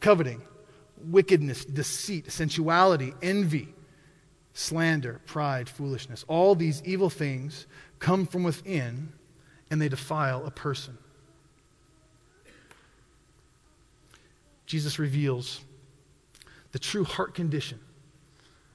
[0.01, 0.43] coveting,
[0.99, 3.69] wickedness, deceit, sensuality, envy,
[4.55, 6.25] slander, pride, foolishness.
[6.29, 7.67] All these evil things
[7.99, 9.13] come from within
[9.71, 10.97] and they defile a person.
[14.67, 15.61] Jesus reveals
[16.73, 17.79] the true heart condition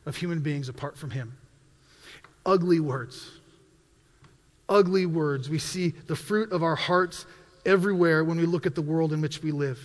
[0.06, 1.38] of human beings apart from Him.
[2.46, 3.40] Ugly words.
[4.70, 5.50] Ugly words.
[5.50, 7.26] We see the fruit of our hearts
[7.66, 9.80] everywhere when we look at the world in which we live.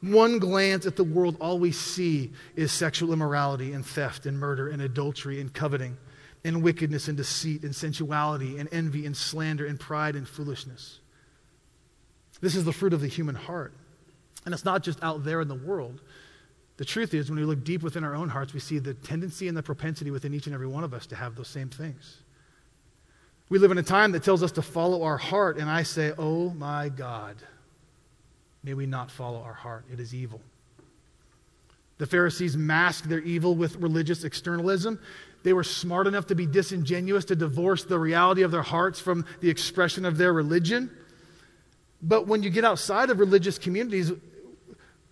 [0.00, 4.68] One glance at the world, all we see is sexual immorality and theft and murder
[4.68, 5.96] and adultery and coveting
[6.44, 11.00] and wickedness and deceit and sensuality and envy and slander and pride and foolishness.
[12.40, 13.74] This is the fruit of the human heart.
[14.46, 16.00] And it's not just out there in the world.
[16.78, 19.48] The truth is, when we look deep within our own hearts, we see the tendency
[19.48, 22.22] and the propensity within each and every one of us to have those same things.
[23.50, 26.12] We live in a time that tells us to follow our heart, and I say,
[26.16, 27.36] oh my God,
[28.62, 29.84] may we not follow our heart.
[29.92, 30.40] It is evil.
[31.98, 35.00] The Pharisees masked their evil with religious externalism.
[35.42, 39.26] They were smart enough to be disingenuous, to divorce the reality of their hearts from
[39.40, 40.88] the expression of their religion.
[42.00, 44.12] But when you get outside of religious communities,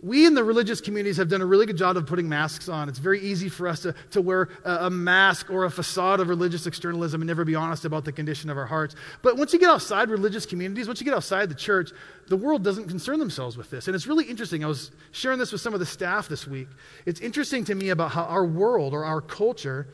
[0.01, 2.88] we in the religious communities have done a really good job of putting masks on.
[2.88, 6.28] It's very easy for us to, to wear a, a, mask or a facade of
[6.28, 8.94] religious externalism and never be honest about the condition of our hearts.
[9.22, 11.90] But once you get outside religious communities, once you get outside the church,
[12.28, 13.88] the world doesn't concern themselves with this.
[13.88, 14.62] And it's really interesting.
[14.62, 16.68] I was sharing this with some of the staff this week.
[17.05, 19.88] It's interesting to me about how our world or our culture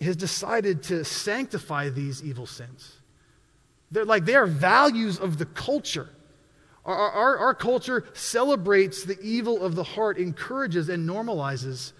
[0.00, 3.00] has decided to sanctify these evil sins.
[3.90, 6.08] They're like they are values of the culture.
[6.86, 11.92] Our, our, our, culture celebrates the evil of the heart, encourages and normalizes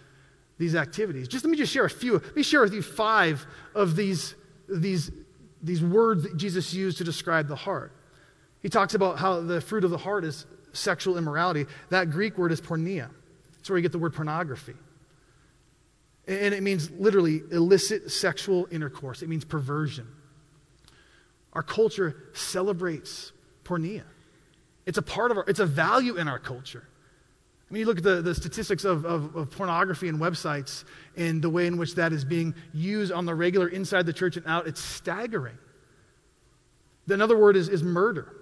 [0.59, 1.27] these activities.
[1.27, 2.15] Just let me just share a few.
[2.15, 4.37] Let me share with you five of these,
[4.69, 5.11] these,
[5.61, 7.93] these words that Jesus used to describe the heart.
[8.63, 11.67] He talks about how the fruit of the heart is sexual immorality.
[11.91, 13.11] That Greek word is porneia.
[13.57, 14.75] That's where you get the word pornography.
[16.29, 20.07] And it means literally illicit sexual intercourse, it means perversion.
[21.55, 23.33] Our culture celebrates
[23.65, 24.05] porneia.
[24.87, 26.87] It's a part of our, it's a value in our culture.
[27.69, 30.85] I mean, you look at the, the statistics of, of, of, pornography and websites
[31.17, 34.37] and the way in which that is being used on the regular inside the church
[34.37, 35.59] and out, it's staggering.
[37.09, 38.33] Another word is, is murder.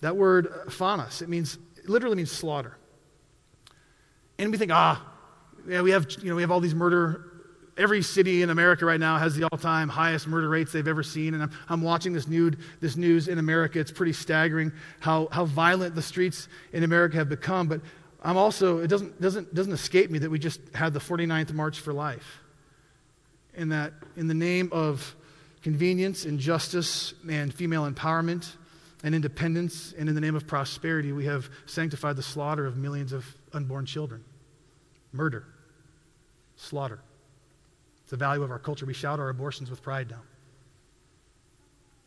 [0.00, 2.76] That word, uh, phonos, it means, it literally means slaughter.
[4.38, 5.04] And we think, ah,
[5.66, 7.31] yeah, we have, you know, we have all these murder
[7.76, 11.02] every city in America right now has the all time highest murder rates they've ever
[11.02, 11.34] seen.
[11.34, 13.78] And I'm, I'm watching this, nude, this news in America.
[13.78, 17.68] It's pretty staggering how, how violent the streets in America have become.
[17.68, 17.80] But
[18.22, 21.80] I'm also, it doesn't, doesn't, doesn't escape me that we just had the 49th March
[21.80, 22.40] for Life.
[23.54, 25.14] And that in the name of
[25.62, 28.50] convenience and justice and female empowerment
[29.04, 33.12] and independence and in the name of prosperity, we have sanctified the slaughter of millions
[33.12, 34.24] of unborn children.
[35.12, 35.44] Murder,
[36.56, 37.00] slaughter
[38.12, 38.84] the value of our culture.
[38.84, 40.20] We shout our abortions with pride now.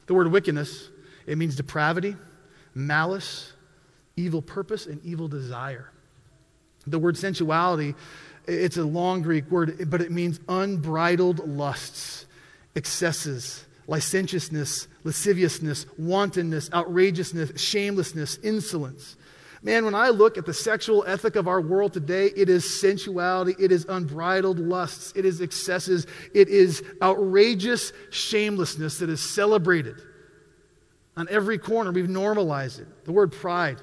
[0.06, 0.90] The word wickedness,
[1.26, 2.16] it means depravity,
[2.76, 3.54] malice,
[4.16, 5.90] evil purpose, and evil desire.
[6.86, 7.96] The word sensuality,
[8.46, 12.28] it's a long Greek word, but it means unbridled lusts,
[12.76, 19.18] excesses, licentiousness, lasciviousness, wantonness, outrageousness, shamelessness, insolence.
[19.66, 23.56] Man, when I look at the sexual ethic of our world today, it is sensuality,
[23.58, 26.06] it is unbridled lusts, it is excesses,
[26.36, 29.96] it is outrageous shamelessness that is celebrated.
[31.18, 33.06] On every corner, we've normalized it.
[33.06, 33.82] The word pride.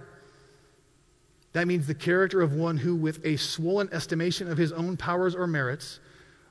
[1.52, 5.34] That means the character of one who, with a swollen estimation of his own powers
[5.34, 5.98] or merits,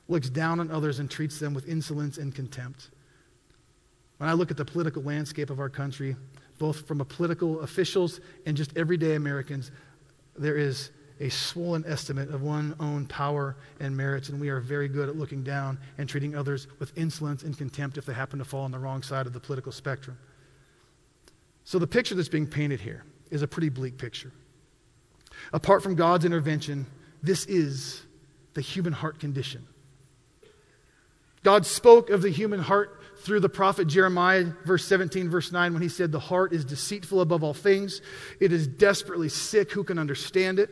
[0.09, 2.89] looks down on others and treats them with insolence and contempt.
[4.17, 6.17] When I look at the political landscape of our country,
[6.61, 9.71] both from political officials and just everyday Americans,
[10.37, 14.87] there is a swollen estimate of one's own power and merits, and we are very
[14.87, 18.45] good at looking down and treating others with insolence and contempt if they happen to
[18.45, 20.19] fall on the wrong side of the political spectrum.
[21.63, 24.31] So, the picture that's being painted here is a pretty bleak picture.
[25.53, 26.85] Apart from God's intervention,
[27.23, 28.03] this is
[28.53, 29.65] the human heart condition.
[31.43, 35.81] God spoke of the human heart through the prophet Jeremiah, verse 17, verse 9, when
[35.81, 38.01] he said, The heart is deceitful above all things.
[38.39, 39.71] It is desperately sick.
[39.71, 40.69] Who can understand it?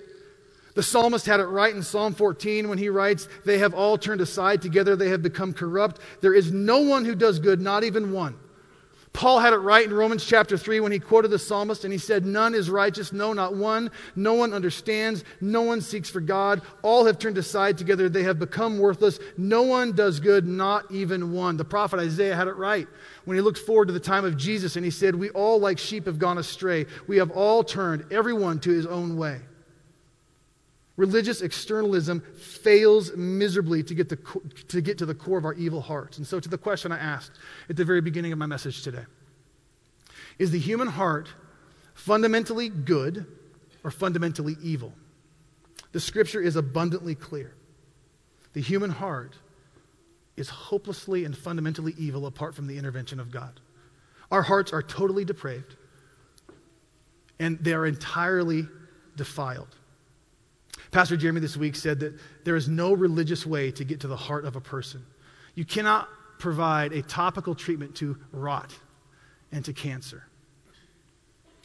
[0.76, 4.22] The psalmist had it right in Psalm 14 when he writes, They have all turned
[4.22, 6.00] aside together, they have become corrupt.
[6.22, 8.36] There is no one who does good, not even one.
[9.20, 12.00] Paul had it right in Romans chapter 3 when he quoted the psalmist and he
[12.00, 13.92] said, None is righteous, no, not one.
[14.16, 16.62] No one understands, no one seeks for God.
[16.84, 19.20] All have turned aside together, they have become worthless.
[19.38, 21.58] No one does good, not even one.
[21.58, 22.88] The prophet Isaiah had it right
[23.26, 25.80] when he looked forward to the time of Jesus and he said, We all like
[25.80, 26.86] sheep have gone astray.
[27.06, 29.42] We have all turned, everyone to his own way.
[31.00, 34.18] Religious externalism fails miserably to get, the,
[34.68, 36.18] to get to the core of our evil hearts.
[36.18, 37.32] And so, to the question I asked
[37.70, 39.06] at the very beginning of my message today
[40.40, 41.30] Is the human heart
[41.94, 43.26] fundamentally good
[43.86, 44.92] or fundamentally evil?
[45.94, 47.54] The scripture is abundantly clear.
[48.52, 49.38] The human heart
[50.36, 53.62] is hopelessly and fundamentally evil apart from the intervention of God.
[54.32, 55.78] Our hearts are totally depraved,
[57.40, 58.68] and they are entirely
[59.16, 59.79] defiled.
[60.92, 62.14] Pastor Jeremy this week said that
[62.44, 65.06] there is no religious way to get to the heart of a person.
[65.54, 66.08] You cannot
[66.40, 68.74] provide a topical treatment to rot
[69.52, 70.24] and to cancer.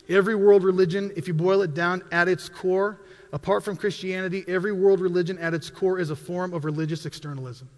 [0.09, 3.01] Every world religion, if you boil it down at its core,
[3.33, 7.71] apart from Christianity, every world religion at its core is a form of religious externalism.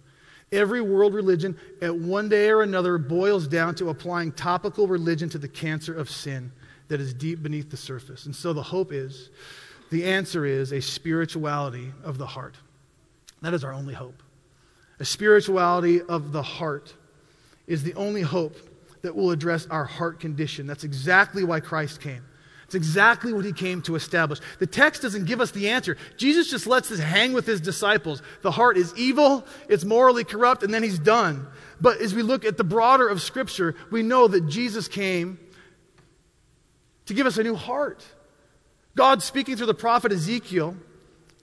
[0.50, 5.38] Every world religion, at one day or another, boils down to applying topical religion to
[5.38, 6.50] the cancer of sin
[6.88, 8.26] that is deep beneath the surface.
[8.26, 9.30] And so the hope is
[9.90, 12.56] the answer is a spirituality of the heart.
[13.42, 14.22] That is our only hope.
[14.98, 16.94] A spirituality of the heart
[17.66, 18.56] is the only hope
[19.02, 20.66] that will address our heart condition.
[20.66, 22.24] That's exactly why Christ came.
[22.64, 24.40] It's exactly what he came to establish.
[24.58, 25.96] The text doesn't give us the answer.
[26.16, 28.22] Jesus just lets this hang with his disciples.
[28.42, 31.46] The heart is evil, it's morally corrupt, and then he's done.
[31.80, 35.38] But as we look at the broader of Scripture, we know that Jesus came
[37.04, 38.04] to give us a new heart.
[38.96, 40.74] God speaking through the prophet Ezekiel,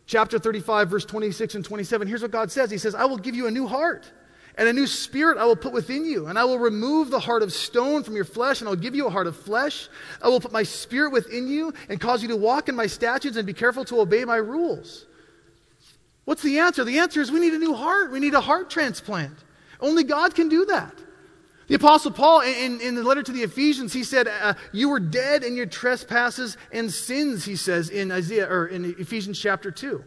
[0.07, 3.35] chapter 35, verse 26 and 27, here's what God says He says, I will give
[3.35, 4.11] you a new heart.
[4.55, 6.27] And a new spirit I will put within you.
[6.27, 9.07] And I will remove the heart of stone from your flesh, and I'll give you
[9.07, 9.89] a heart of flesh.
[10.21, 13.35] I will put my spirit within you and cause you to walk in my statutes
[13.35, 15.07] and be careful to obey my rules.
[16.25, 16.83] What's the answer?
[16.83, 18.11] The answer is we need a new heart.
[18.11, 19.37] We need a heart transplant.
[19.79, 20.93] Only God can do that.
[21.67, 24.99] The Apostle Paul, in, in the letter to the Ephesians, he said, uh, You were
[24.99, 30.03] dead in your trespasses and sins, he says in Isaiah or in Ephesians chapter 2.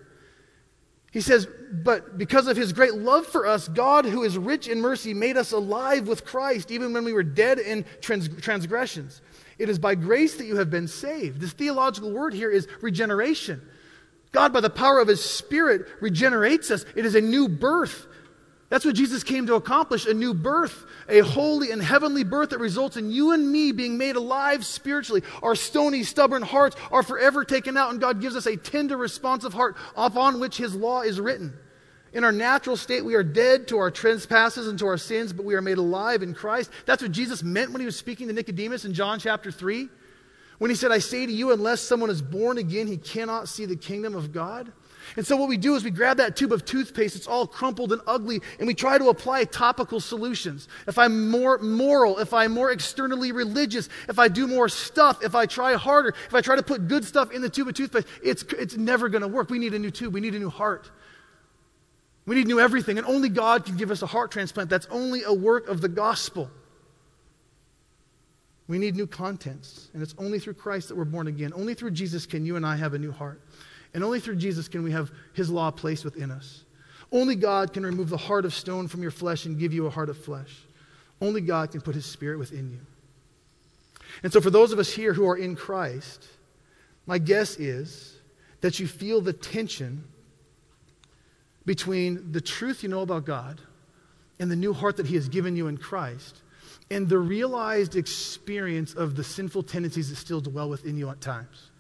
[1.13, 4.83] He says, But because of his great love for us, God, who is rich in
[4.83, 9.23] mercy, made us alive with Christ, even when we were dead in trans- transgressions.
[9.59, 11.41] It is by grace that you have been saved.
[11.41, 13.63] This theological word here is regeneration.
[14.33, 16.85] God, by the power of his Spirit, regenerates us.
[16.95, 18.07] It is a new birth.
[18.69, 22.59] That's what Jesus came to accomplish a new birth, a holy and heavenly birth that
[22.59, 25.23] results in you and me being made alive spiritually.
[25.43, 29.53] Our stony, stubborn hearts are forever taken out, and God gives us a tender, responsive
[29.53, 31.53] heart upon which His law is written.
[32.13, 35.45] In our natural state, we are dead to our trespasses and to our sins, but
[35.45, 36.71] we are made alive in Christ.
[36.87, 39.89] That's what Jesus meant when He was speaking to Nicodemus in John chapter 3.
[40.59, 43.65] When He said, I say to you, unless someone is born again, he cannot see
[43.65, 44.73] the kingdom of God.
[45.15, 47.93] And so what we do is we grab that tube of toothpaste, it's all crumpled
[47.93, 50.69] and ugly, and we try to apply topical solutions.
[50.89, 55.35] If I'm more moral, if I'm more externally religious, if I do more stuff, if
[55.35, 58.09] I try harder, if I try to put good stuff in the tube of toothpaste,
[58.23, 59.51] it's, it's never going to work.
[59.51, 60.13] We need a new tube.
[60.13, 60.91] We need a new heart.
[62.27, 62.99] We need new everything.
[62.99, 64.69] And only God can give us a heart transplant.
[64.69, 66.51] That's only a work of the gospel.
[68.69, 69.89] We need new contents.
[69.95, 71.53] And it's only through Christ that we're born again.
[71.55, 73.41] Only through Jesus can you and I have a new heart.
[73.97, 76.65] And only through Jesus can we have his law placed within us.
[77.11, 79.91] Only God can remove the heart of stone from your flesh and give you a
[79.91, 80.55] heart of flesh.
[81.19, 82.81] Only God can put his spirit within you.
[84.23, 86.27] And so, for those of us here who are in Christ,
[87.07, 88.19] my guess is
[88.61, 90.05] that you feel the tension
[91.65, 93.63] between the truth you know about God
[94.39, 96.43] and the new heart that he has given you in Christ
[96.91, 101.71] and the realized experience of the sinful tendencies that still dwell within you at times.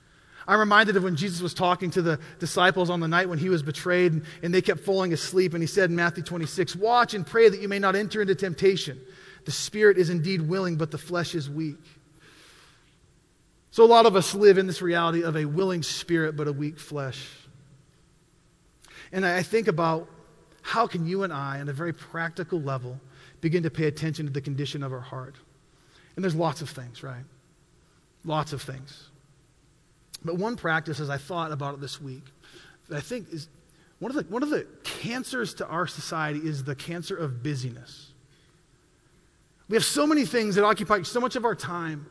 [0.48, 3.48] I'm reminded of when Jesus was talking to the disciples on the night when he
[3.48, 5.54] was betrayed and, and they kept falling asleep.
[5.54, 8.34] And he said in Matthew 26, Watch and pray that you may not enter into
[8.34, 9.00] temptation.
[9.44, 11.82] The spirit is indeed willing, but the flesh is weak.
[13.70, 16.52] So a lot of us live in this reality of a willing spirit, but a
[16.52, 17.28] weak flesh.
[19.12, 20.08] And I think about
[20.62, 23.00] how can you and I, on a very practical level,
[23.40, 25.36] begin to pay attention to the condition of our heart?
[26.14, 27.24] And there's lots of things, right?
[28.24, 29.10] Lots of things.
[30.24, 32.24] But one practice, as I thought about it this week,
[32.88, 33.48] that I think is
[33.98, 38.12] one of the, one of the cancers to our society is the cancer of busyness.
[39.68, 42.06] We have so many things that occupy so much of our time.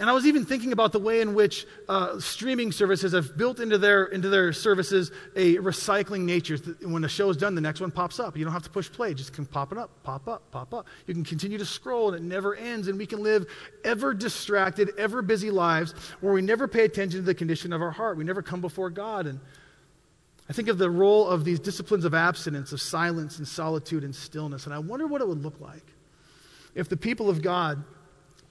[0.00, 3.58] And I was even thinking about the way in which uh, streaming services have built
[3.58, 6.56] into their, into their services a recycling nature.
[6.82, 8.36] When a show is done, the next one pops up.
[8.36, 10.86] You don't have to push play, just can pop it up, pop up, pop up.
[11.08, 12.86] You can continue to scroll and it never ends.
[12.86, 13.46] And we can live
[13.82, 17.90] ever distracted, ever busy lives where we never pay attention to the condition of our
[17.90, 18.16] heart.
[18.16, 19.26] We never come before God.
[19.26, 19.40] And
[20.48, 24.14] I think of the role of these disciplines of abstinence, of silence and solitude and
[24.14, 24.64] stillness.
[24.64, 25.92] And I wonder what it would look like
[26.76, 27.82] if the people of God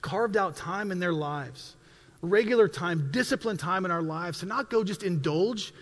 [0.00, 1.76] carved out time in their lives,
[2.22, 5.72] regular time, disciplined time in our lives, to not go just indulge,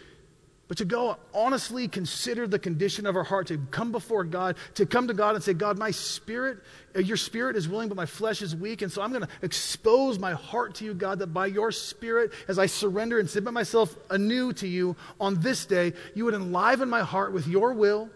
[0.69, 4.85] but to go honestly consider the condition of our heart, to come before God, to
[4.85, 6.59] come to God and say, God, my spirit,
[6.97, 8.83] uh, your spirit is willing, but my flesh is weak.
[8.83, 12.33] And so I'm going to expose my heart to you, God, that by your spirit,
[12.49, 16.91] as I surrender and submit myself anew to you on this day, you would enliven
[16.91, 18.11] my heart with your will,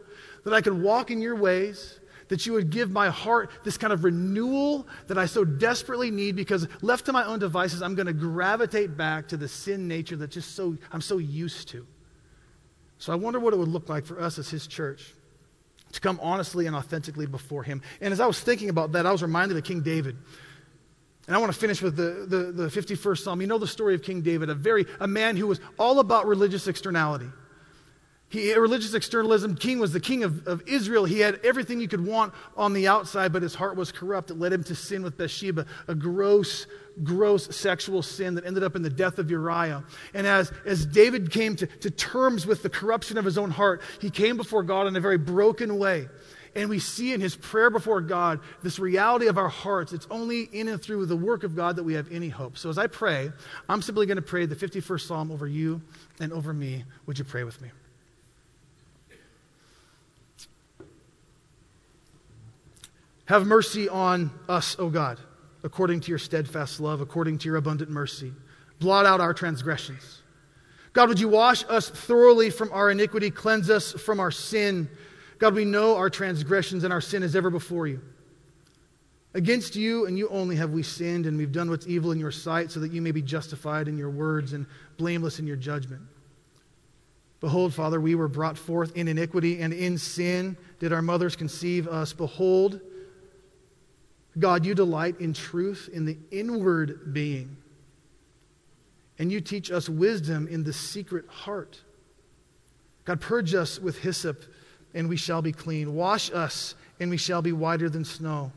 [0.44, 1.99] that I could walk in your ways
[2.30, 6.36] that you would give my heart this kind of renewal that I so desperately need
[6.36, 10.16] because left to my own devices, I'm going to gravitate back to the sin nature
[10.16, 11.86] that just so I'm so used to.
[12.98, 15.12] So I wonder what it would look like for us as his church
[15.92, 17.82] to come honestly and authentically before him.
[18.00, 20.16] And as I was thinking about that, I was reminded of King David.
[21.26, 23.40] And I want to finish with the, the, the 51st Psalm.
[23.40, 26.26] You know the story of King David, a very a man who was all about
[26.26, 27.28] religious externality.
[28.30, 31.04] He, religious externalism, king was the king of, of Israel.
[31.04, 34.30] He had everything you could want on the outside, but his heart was corrupt.
[34.30, 36.68] It led him to sin with Bathsheba, a gross,
[37.02, 39.82] gross sexual sin that ended up in the death of Uriah.
[40.14, 43.82] And as, as David came to, to terms with the corruption of his own heart,
[44.00, 46.06] he came before God in a very broken way.
[46.54, 49.92] And we see in his prayer before God this reality of our hearts.
[49.92, 52.58] It's only in and through the work of God that we have any hope.
[52.58, 53.32] So as I pray,
[53.68, 55.82] I'm simply going to pray the 51st Psalm over you
[56.20, 56.84] and over me.
[57.06, 57.70] Would you pray with me?
[63.30, 65.20] Have mercy on us, O God,
[65.62, 68.32] according to your steadfast love, according to your abundant mercy.
[68.80, 70.22] Blot out our transgressions.
[70.94, 74.90] God, would you wash us thoroughly from our iniquity, cleanse us from our sin?
[75.38, 78.00] God, we know our transgressions and our sin is ever before you.
[79.32, 82.32] Against you and you only have we sinned, and we've done what's evil in your
[82.32, 84.66] sight, so that you may be justified in your words and
[84.96, 86.02] blameless in your judgment.
[87.38, 91.86] Behold, Father, we were brought forth in iniquity, and in sin did our mothers conceive
[91.86, 92.12] us.
[92.12, 92.80] Behold,
[94.38, 97.56] God, you delight in truth in the inward being,
[99.18, 101.80] and you teach us wisdom in the secret heart.
[103.04, 104.44] God, purge us with hyssop,
[104.94, 105.94] and we shall be clean.
[105.94, 108.52] Wash us, and we shall be whiter than snow.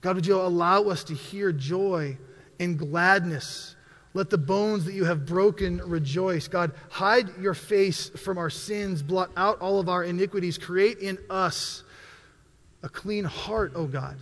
[0.00, 2.16] God, would you allow us to hear joy
[2.58, 3.74] and gladness?
[4.14, 6.48] Let the bones that you have broken rejoice.
[6.48, 11.18] God, hide your face from our sins, blot out all of our iniquities, create in
[11.28, 11.84] us
[12.82, 14.16] a clean heart, O God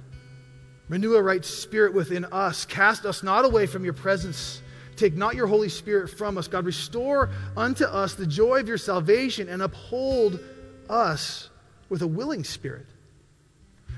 [0.89, 2.65] Renew a right spirit within us.
[2.65, 4.63] Cast us not away from your presence.
[4.97, 6.49] Take not your Holy Spirit from us.
[6.49, 10.41] God, restore unto us the joy of your salvation and uphold
[10.89, 11.51] us
[11.89, 12.87] with a willing spirit.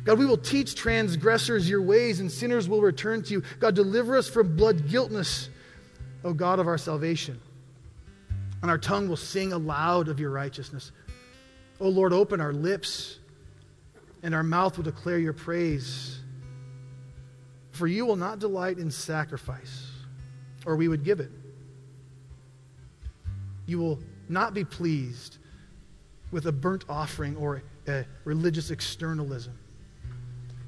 [0.05, 3.43] God, we will teach transgressors your ways and sinners will return to you.
[3.59, 5.51] God, deliver us from blood guiltness,
[6.25, 7.39] O God of our salvation.
[8.63, 10.93] And our tongue will sing aloud of your righteousness.
[11.81, 13.19] O Lord, open our lips,
[14.23, 16.18] and our mouth will declare your praise.
[17.79, 19.87] For you will not delight in sacrifice,
[20.67, 21.31] or we would give it.
[23.67, 25.39] You will not be pleased
[26.33, 29.57] with a burnt offering or a religious externalism.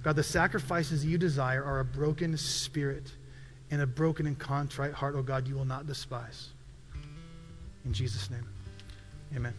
[0.05, 3.11] God, the sacrifices you desire are a broken spirit
[3.73, 6.51] and a broken and contrite heart, oh God, you will not despise.
[7.85, 8.47] In Jesus' name,
[9.35, 9.55] amen.